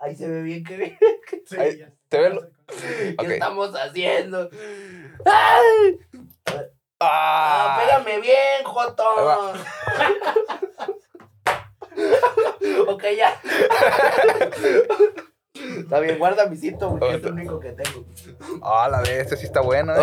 [0.00, 0.98] Ahí se ve bien que bien.
[1.58, 2.30] Ahí, ¿Te ve?
[2.30, 2.40] lo-
[3.18, 4.48] ¿Qué estamos haciendo?
[5.26, 5.98] ¡Ay!
[6.48, 6.64] Ah,
[7.00, 7.82] ¡Ah!
[7.84, 9.04] pégame bien, Joto.
[12.88, 13.40] Ok, ya.
[15.80, 18.04] Está bien, guarda mi cinto, porque es el único que tengo.
[18.62, 20.00] Ah, la vez, este sí está bueno, ¿eh?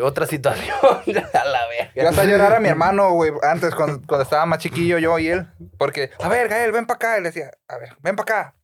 [0.00, 0.76] Ok, otra situación.
[0.82, 1.92] a la verga.
[1.94, 5.28] Yo hasta llorar a mi hermano, güey, antes cuando, cuando estaba más chiquillo yo y
[5.28, 5.46] él.
[5.78, 7.16] Porque, a ver, Gael, ven para acá.
[7.18, 8.54] Le decía, a ver, ven para acá.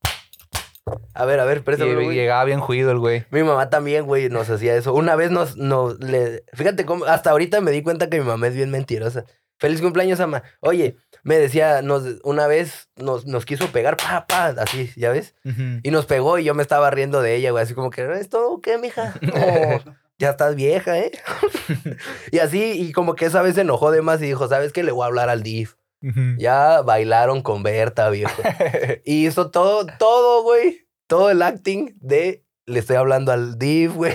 [1.15, 2.15] A ver, a ver, Y, güey.
[2.15, 3.25] llegaba bien juido el güey.
[3.31, 4.95] Mi mamá también, güey, nos hacía eso.
[4.95, 6.45] Una vez nos, nos le...
[6.55, 9.25] Fíjate cómo, hasta ahorita me di cuenta que mi mamá es bien mentirosa.
[9.59, 10.43] Feliz cumpleaños, ama.
[10.61, 15.35] Oye, me decía, nos, una vez nos, nos quiso pegar, pa, pa, así, ¿ya ves?
[15.83, 18.61] Y nos pegó y yo me estaba riendo de ella, güey, así como que, ¿esto
[18.63, 19.15] qué, mija?
[20.19, 21.11] Ya estás vieja, ¿eh?
[22.31, 24.85] y así, y como que esa vez se enojó de más y dijo, ¿sabes qué?
[24.85, 25.75] Le voy a hablar al DIF.
[26.39, 28.41] Ya bailaron con Berta, viejo.
[29.05, 30.87] Y hizo todo, todo, güey.
[31.09, 34.15] Todo el acting de le estoy hablando al div, güey.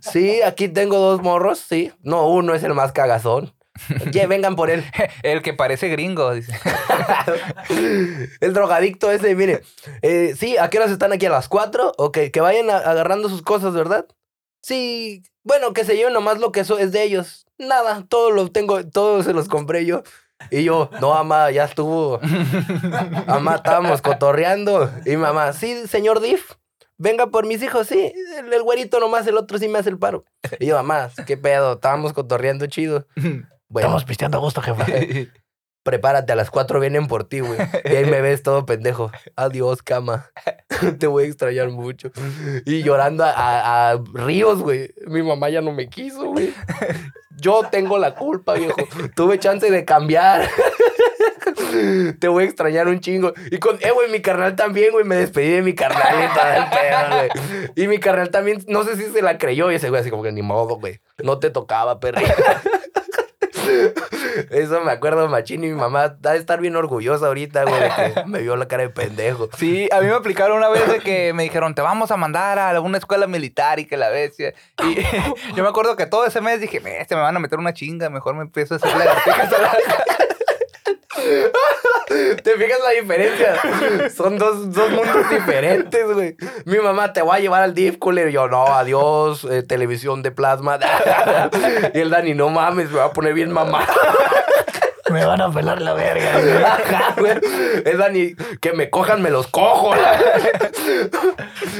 [0.00, 1.92] Sí, aquí tengo dos morros, sí.
[2.02, 3.52] No, uno es el más cagazón.
[4.28, 4.84] Vengan por él.
[5.22, 6.52] El que parece gringo, dice.
[8.40, 9.62] El drogadicto ese, mire.
[10.02, 11.26] eh, sí, ¿a qué horas están aquí?
[11.26, 11.92] ¿A las cuatro?
[11.98, 14.06] Ok, que vayan a- agarrando sus cosas, ¿verdad?
[14.62, 17.46] Sí, bueno, que se lleven nomás lo que eso es de ellos.
[17.58, 20.02] Nada, todo lo tengo, todo se los compré yo.
[20.50, 22.20] Y yo, no, mamá, ya estuvo.
[23.26, 24.90] Mamá, estábamos cotorreando.
[25.06, 26.52] Y mamá, sí, señor Diff,
[26.98, 28.12] venga por mis hijos, sí.
[28.36, 30.24] El, el güerito nomás, el otro sí me hace el paro.
[30.58, 33.06] Y yo, mamá, qué pedo, estábamos cotorreando chido.
[33.68, 35.30] Bueno, Estamos pisteando a gusto, jefe.
[35.82, 37.58] prepárate, a las cuatro vienen por ti, güey.
[37.84, 39.12] Y ahí me ves todo pendejo.
[39.36, 40.30] Adiós, cama.
[40.98, 42.10] Te voy a extrañar mucho.
[42.64, 44.92] Y llorando a, a- a ríos, güey.
[45.06, 46.52] Mi mamá ya no me quiso, güey.
[47.38, 48.74] Yo tengo la culpa, viejo.
[49.14, 50.48] Tuve chance de cambiar.
[52.18, 53.32] Te voy a extrañar un chingo.
[53.50, 55.04] Y con, eh, güey, mi carnal también, güey.
[55.04, 57.72] Me despedí de mi carnal y todo el pedo, güey.
[57.76, 59.70] Y mi carnal también, no sé si se la creyó.
[59.70, 61.00] Y ese güey, así como que ni modo, güey.
[61.22, 62.24] No te tocaba, perri.
[64.50, 65.64] Eso me acuerdo, machín.
[65.64, 68.68] Y mi mamá va a estar bien orgullosa ahorita, güey, de que me vio la
[68.68, 69.48] cara de pendejo.
[69.56, 72.58] Sí, a mí me aplicaron una vez de que me dijeron, te vamos a mandar
[72.58, 74.54] a alguna escuela militar y que la bestia.
[74.82, 74.96] Y
[75.54, 78.10] yo me acuerdo que todo ese mes dije, este me van a meter una chinga,
[78.10, 79.06] mejor me empiezo a hacer la...
[82.42, 84.10] ¿Te fijas la diferencia?
[84.10, 86.36] Son dos, dos mundos diferentes, güey.
[86.64, 88.28] Mi mamá te va a llevar al DIF, culero.
[88.30, 90.78] Yo, no, adiós, eh, televisión de plasma.
[91.94, 93.86] y el Dani, no mames, me va a poner bien mamá.
[95.10, 96.38] Me van a pelar la verga.
[96.40, 96.54] güey.
[96.64, 97.38] Ajá, güey.
[97.84, 99.92] El Dani, que me cojan, me los cojo.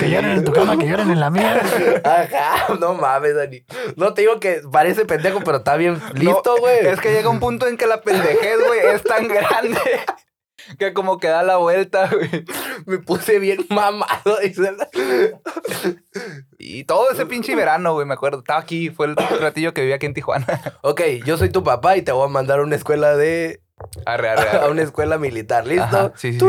[0.01, 1.61] Que lloren en tu cama, que lloren en la mía.
[2.05, 3.65] Ajá, no mames, Dani.
[3.97, 6.87] No te digo que parece pendejo, pero está bien listo, No, güey.
[6.87, 9.81] Es que llega un punto en que la pendejez, güey, es tan grande
[10.79, 12.45] que como que da la vuelta, güey.
[12.87, 14.39] Me puse bien mamado.
[16.59, 18.39] Y todo ese pinche verano, güey, me acuerdo.
[18.39, 20.47] Estaba aquí, fue el ratillo que vivía aquí en Tijuana.
[20.83, 23.63] ok, yo soy tu papá y te voy a mandar a una escuela de...
[24.07, 24.59] Arre, arre, arre.
[24.67, 25.85] A una escuela militar, ¿listo?
[25.85, 26.47] Ajá, sí, sí, sí.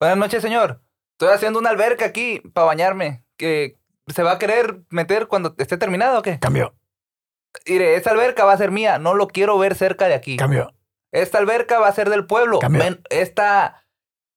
[0.00, 0.82] Buenas noches, señor.
[1.12, 3.24] Estoy haciendo una alberca aquí para bañarme.
[3.36, 3.76] Que
[4.08, 6.40] se va a querer meter cuando esté terminado o qué?
[6.40, 6.74] Cambio,
[7.68, 8.98] Mire, esta alberca va a ser mía.
[8.98, 10.36] No lo quiero ver cerca de aquí.
[10.36, 10.74] cambio.
[11.12, 12.58] Esta alberca va a ser del pueblo.
[12.58, 12.82] Cambio.
[12.82, 13.84] Men- esta,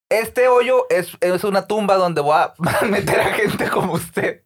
[0.09, 2.53] este hoyo es, es una tumba donde voy a
[2.89, 4.43] meter a gente como usted.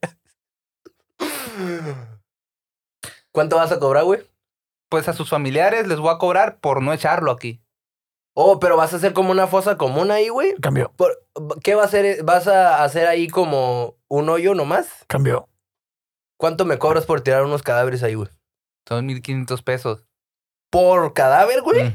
[3.31, 4.21] ¿Cuánto vas a cobrar, güey?
[4.89, 7.61] Pues a sus familiares les voy a cobrar por no echarlo aquí.
[8.35, 10.55] Oh, pero vas a hacer como una fosa común ahí, güey.
[10.61, 11.25] Cambio, Por-
[11.63, 12.23] ¿Qué va a hacer?
[12.23, 15.05] ¿Vas a hacer ahí como un hoyo nomás?
[15.07, 15.47] cambio.
[16.37, 18.29] ¿Cuánto me cobras por tirar unos cadáveres ahí, güey?
[18.87, 20.05] Son 1500 pesos.
[20.69, 21.93] ¿Por cadáver, güey?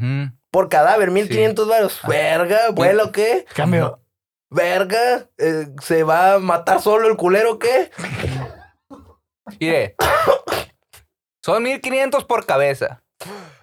[0.50, 2.00] Por cadáver, 1500 varos.
[2.08, 3.44] Verga, ¿vuelo qué?
[3.54, 4.00] Cambio.
[4.50, 7.90] Verga, eh, ¿se va a matar solo el culero qué?
[9.60, 9.96] Mire.
[11.42, 13.02] Son 1500 por cabeza.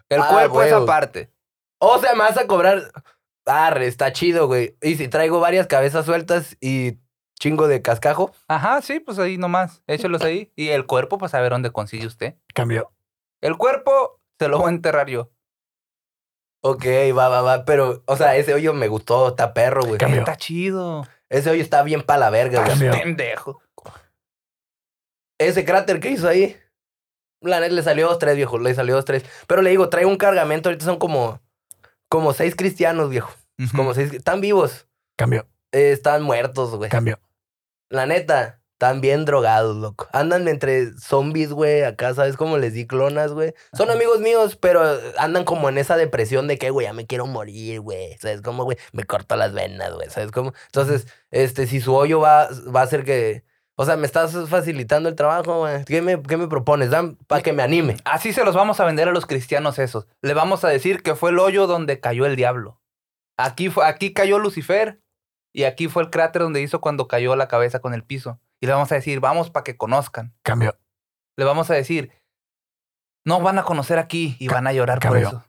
[0.09, 1.31] El Ah, cuerpo es aparte.
[1.79, 2.91] O sea, me vas a cobrar.
[3.45, 4.77] Arre, está chido, güey.
[4.81, 6.99] Y si traigo varias cabezas sueltas y
[7.39, 8.31] chingo de cascajo.
[8.47, 9.81] Ajá, sí, pues ahí nomás.
[9.87, 10.51] Échelos ahí.
[10.55, 12.35] Y el cuerpo, pues a ver dónde consigue usted.
[12.53, 12.91] Cambio.
[13.41, 15.31] El cuerpo se lo voy a enterrar yo.
[16.63, 16.83] Ok,
[17.15, 17.63] va, va, va.
[17.63, 19.99] Pero, o sea, ese hoyo me gustó, está perro, güey.
[19.99, 20.21] Cambio.
[20.21, 21.07] Está chido.
[21.29, 22.89] Ese hoyo está bien pa' la verga, güey.
[22.89, 23.61] Pendejo.
[25.39, 26.57] Ese cráter que hizo ahí.
[27.41, 28.57] La net le salió dos, tres, viejo.
[28.57, 29.25] Le salió dos, tres.
[29.45, 30.69] Pero le digo, trae un cargamento.
[30.69, 31.39] Ahorita son como.
[32.09, 33.31] Como seis cristianos, viejo.
[33.75, 34.11] Como seis.
[34.11, 34.87] Están vivos.
[35.17, 35.47] Cambio.
[35.71, 36.89] Eh, están muertos, güey.
[36.89, 37.19] Cambio.
[37.89, 40.07] La neta, están bien drogados, loco.
[40.11, 43.53] Andan entre zombies, güey, acá, ¿sabes cómo les di clonas, güey?
[43.73, 44.81] Son amigos míos, pero
[45.19, 48.17] andan como en esa depresión de que, güey, ya me quiero morir, güey.
[48.17, 48.77] ¿Sabes cómo, güey?
[48.91, 50.09] Me corto las venas, güey.
[50.09, 50.53] ¿Sabes cómo?
[50.65, 53.43] Entonces, este, si su hoyo va, va a hacer que...
[53.75, 55.85] O sea, me estás facilitando el trabajo, güey.
[55.85, 56.89] ¿Qué me, qué me propones?
[56.89, 57.97] Dan para que me anime.
[58.03, 60.07] Así se los vamos a vender a los cristianos esos.
[60.23, 62.81] Le vamos a decir que fue el hoyo donde cayó el diablo.
[63.37, 65.01] Aquí, fue, aquí cayó Lucifer
[65.53, 68.39] y aquí fue el cráter donde hizo cuando cayó la cabeza con el piso.
[68.61, 70.33] Y le vamos a decir, vamos para que conozcan.
[70.43, 70.77] Cambio.
[71.37, 72.11] Le vamos a decir,
[73.25, 75.43] no van a conocer aquí y Ca- van a llorar por eso.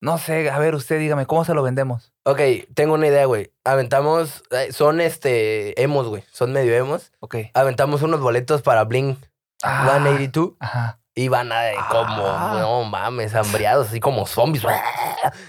[0.00, 2.12] No sé, a ver, usted dígame, ¿cómo se lo vendemos?
[2.24, 2.40] Ok,
[2.74, 3.52] tengo una idea, güey.
[3.64, 4.42] Aventamos...
[4.50, 6.22] eh, Son, este, emos, güey.
[6.30, 7.10] Son medio emos.
[7.20, 7.36] Ok.
[7.54, 9.18] Aventamos unos boletos para Blink
[9.62, 10.52] Ah, 182.
[10.60, 11.00] Ajá.
[11.14, 12.58] Y van a de como, Ah.
[12.60, 14.64] no mames, hambriados, así como zombies.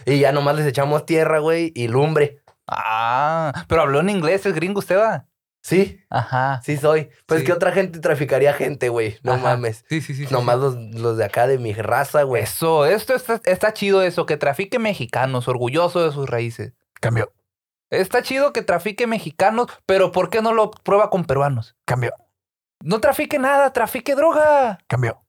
[0.05, 2.39] Y ya nomás les echamos tierra, güey, y lumbre.
[2.67, 5.25] Ah, pero habló en inglés el gringo usted va.
[5.67, 6.61] Sí, Ajá.
[6.63, 7.09] sí soy.
[7.25, 7.47] Pues Sí.
[7.47, 9.17] que otra gente traficaría gente, güey.
[9.23, 9.41] No Ajá.
[9.41, 9.83] mames.
[9.89, 10.27] Sí, sí, sí.
[10.29, 10.61] Nomás sí.
[10.61, 12.43] los, los de acá de mi raza, güey.
[12.43, 16.73] Eso, esto está, está chido eso, que trafique mexicanos, orgulloso de sus raíces.
[17.01, 17.33] Cambio.
[17.89, 21.75] Está chido que trafique mexicanos, pero ¿por qué no lo prueba con peruanos?
[21.85, 22.13] Cambio.
[22.83, 24.77] No trafique nada, trafique droga.
[24.85, 25.23] Cambio.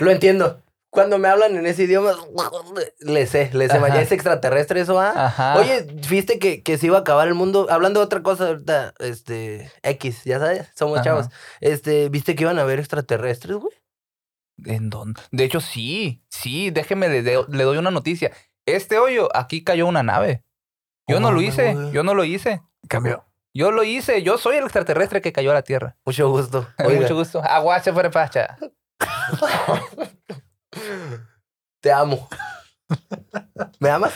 [0.00, 0.62] Lo entiendo.
[0.90, 2.12] Cuando me hablan en ese idioma,
[3.00, 3.78] le sé, le sé.
[3.78, 5.12] Ya es extraterrestre eso, ¿ah?
[5.26, 5.58] Ajá.
[5.58, 7.66] Oye, ¿viste que, que se iba a acabar el mundo?
[7.68, 11.04] Hablando de otra cosa ahorita, este, X, ya sabes, somos Ajá.
[11.04, 11.26] chavos.
[11.60, 13.74] Este, ¿viste que iban a haber extraterrestres, güey?
[14.64, 15.20] ¿En dónde?
[15.30, 18.32] De hecho, sí, sí, déjeme, le, le doy una noticia.
[18.66, 20.42] Este hoyo, aquí cayó una nave.
[21.06, 21.92] Yo Oh, no lo hice, güey.
[21.92, 22.62] yo no lo hice.
[22.88, 23.24] Cambio.
[23.54, 25.96] Yo lo hice, yo soy el extraterrestre que cayó a la Tierra.
[26.06, 26.66] Mucho gusto.
[26.84, 27.42] Oiga, Mucho gusto.
[27.44, 28.56] Aguache fuera pacha.
[31.80, 32.28] te amo.
[33.78, 34.12] ¿Me amas?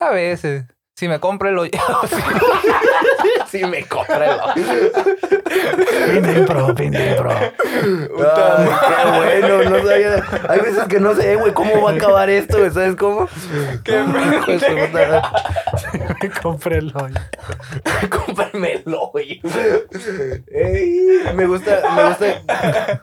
[0.00, 0.64] A veces.
[0.96, 1.70] Si me compro el hoyo.
[3.50, 5.37] Sí, me compra el Fin
[6.76, 7.30] fin de impro.
[7.30, 7.52] Ay,
[8.88, 10.24] qué bueno, no sabía.
[10.48, 13.28] Hay veces que no sé, güey, cómo va a acabar esto, güey, ¿sabes cómo?
[13.84, 14.02] Qué
[16.22, 16.98] Me compré el hoyo.
[17.14, 18.08] madre.
[18.08, 19.40] Cómpramelo, güey.
[20.48, 22.42] Ey, me gusta, me gusta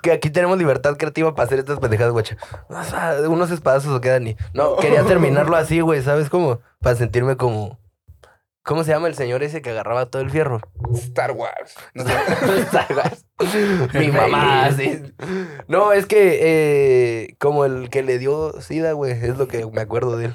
[0.02, 2.26] que aquí tenemos libertad creativa para hacer estas pendejadas, güey.
[2.70, 4.36] O sea, unos espadazos o quedan ni.
[4.54, 6.60] No, quería terminarlo así, güey, ¿sabes cómo?
[6.82, 7.80] Para sentirme como.
[8.66, 10.60] ¿Cómo se llama el señor ese que agarraba todo el fierro?
[10.96, 11.76] Star Wars.
[11.94, 12.14] No sé.
[12.62, 13.24] Star Wars.
[13.94, 15.04] Mi mamá, sí.
[15.68, 19.82] No, es que eh, como el que le dio SIDA, güey, es lo que me
[19.82, 20.34] acuerdo de él.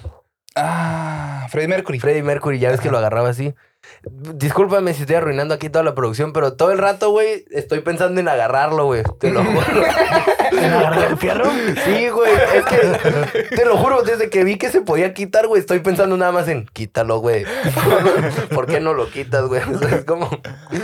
[0.63, 2.01] Ah, Freddie Mercury.
[2.01, 3.55] Freddie Mercury, ya ves que lo agarraba así.
[4.03, 8.21] Discúlpame si estoy arruinando aquí toda la producción, pero todo el rato, güey, estoy pensando
[8.21, 9.03] en agarrarlo, güey.
[9.19, 9.61] Te lo juro.
[10.53, 11.51] ¿En agarrar el fierro?
[11.85, 15.61] Sí, güey, es que te lo juro, desde que vi que se podía quitar, güey,
[15.61, 17.47] estoy pensando nada más en quítalo, güey.
[18.55, 19.63] ¿Por qué no lo quitas, güey?
[19.63, 20.29] O sea, es como...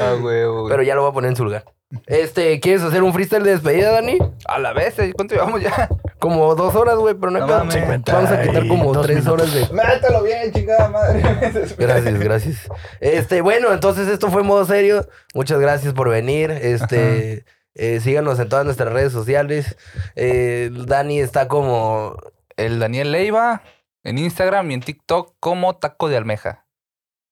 [0.00, 0.68] Ah, güey, güey.
[0.70, 1.64] Pero ya lo voy a poner en su lugar.
[2.06, 4.18] Este, ¿quieres hacer un freestyle de despedida, Dani?
[4.46, 5.12] a la vez, ¿eh?
[5.14, 5.88] ¿cuánto llevamos ya?
[6.18, 8.02] Como dos horas, güey, pero no, hay No mames.
[8.06, 9.32] Vamos a quitar como 52 tres minutos.
[9.32, 9.74] horas de...
[9.74, 11.22] Mételo bien, chingada madre.
[11.78, 12.68] Gracias, gracias.
[13.00, 15.06] Este, bueno, entonces esto fue modo serio.
[15.34, 16.50] Muchas gracias por venir.
[16.50, 19.76] Este, eh, síganos en todas nuestras redes sociales.
[20.16, 22.16] Eh, Dani está como
[22.56, 23.62] El Daniel Leiva
[24.02, 26.65] en Instagram y en TikTok como Taco de Almeja.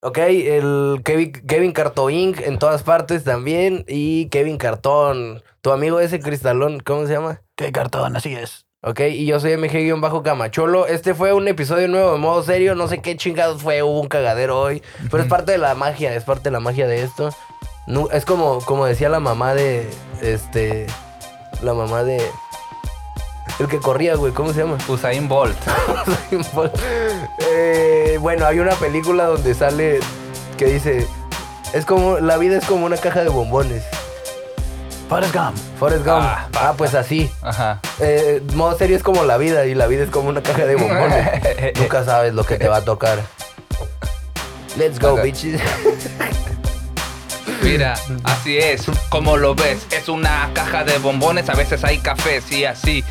[0.07, 1.73] Ok, el Kevin, Kevin
[2.45, 3.87] en todas partes también.
[3.89, 7.41] Y Kevin Cartón, tu amigo ese cristalón, ¿cómo se llama?
[7.57, 8.67] Qué cartón, así es.
[8.83, 10.87] Ok, y yo soy MG-Camacholo.
[10.89, 12.75] Este fue un episodio nuevo de modo serio.
[12.75, 14.83] No sé qué chingados fue, hubo un cagadero hoy.
[15.11, 17.31] Pero es parte de la magia, es parte de la magia de esto.
[17.87, 19.89] Nu- es como, como decía la mamá de.
[20.21, 20.87] Este.
[21.63, 22.21] La mamá de.
[23.59, 24.79] El que corría, güey, ¿cómo se llama?
[24.89, 25.57] Usain Bolt.
[27.51, 30.01] Eh, bueno, hay una película donde sale
[30.57, 31.07] que dice,
[31.73, 33.85] es como, la vida es como una caja de bombones.
[35.09, 35.57] Forrest Gump.
[35.79, 36.23] Forrest Gump.
[36.23, 37.31] Ah, Ah, pues así.
[37.43, 37.81] Ajá.
[38.01, 40.77] Eh, modo serio es como la vida y la vida es como una caja de
[40.77, 41.29] bombones.
[41.79, 43.19] Nunca sabes lo que te va a tocar.
[44.77, 45.61] Let's go, bitches.
[47.63, 47.95] Mira,
[48.25, 52.65] así es, como lo ves, es una caja de bombones, a veces hay café, sí,
[52.65, 53.03] así.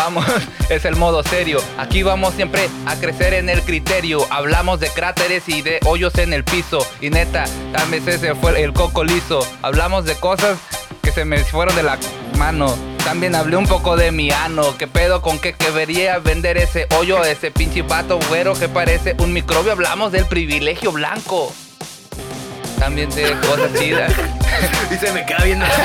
[0.00, 0.24] Vamos,
[0.70, 1.60] es el modo serio.
[1.76, 4.26] Aquí vamos siempre a crecer en el criterio.
[4.30, 6.86] Hablamos de cráteres y de hoyos en el piso.
[7.02, 9.46] Y neta, tal vez ese fue el coco liso.
[9.60, 10.58] Hablamos de cosas
[11.02, 11.98] que se me fueron de la
[12.38, 12.74] mano.
[13.04, 14.74] También hablé un poco de mi ano.
[14.78, 17.22] ¿Qué pedo con que quería vender ese hoyo?
[17.22, 19.72] Ese pinche vato güero que parece un microbio.
[19.72, 21.52] Hablamos del privilegio blanco.
[22.80, 24.12] También de cosas chidas.
[24.90, 25.82] y se me queda viendo así,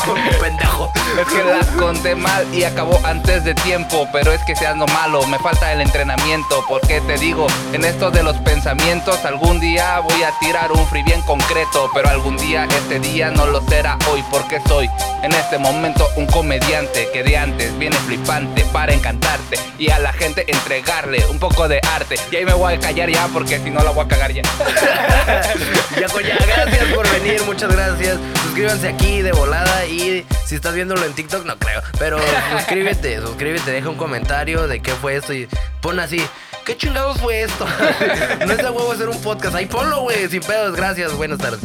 [0.04, 0.92] como un pendejo.
[1.18, 4.86] Es que la conté mal y acabó antes de tiempo, pero es que se ando
[4.88, 10.00] malo, me falta el entrenamiento, porque te digo, en esto de los pensamientos, algún día
[10.00, 13.96] voy a tirar un free bien concreto, pero algún día este día no lo será
[14.10, 14.90] hoy, porque soy
[15.22, 20.12] en este momento un comediante que de antes viene flipante para encantarte y a la
[20.12, 22.16] gente entregarle un poco de arte.
[22.30, 24.42] Y ahí me voy a callar ya, porque si no la voy a cagar ya,
[26.40, 28.18] gracias por venir, muchas gracias.
[28.42, 31.82] Suscríbanse aquí de volada y si estás viéndolo en TikTok, no creo.
[31.98, 32.18] Pero
[32.56, 35.48] suscríbete, suscríbete, deja un comentario de qué fue esto y
[35.80, 36.22] pon así.
[36.64, 37.66] ¿Qué chingados fue esto?
[38.46, 39.54] no es de huevo hacer un podcast.
[39.56, 40.76] Ahí ponlo, güey, sin pedos.
[40.76, 41.60] Gracias, buenas tardes.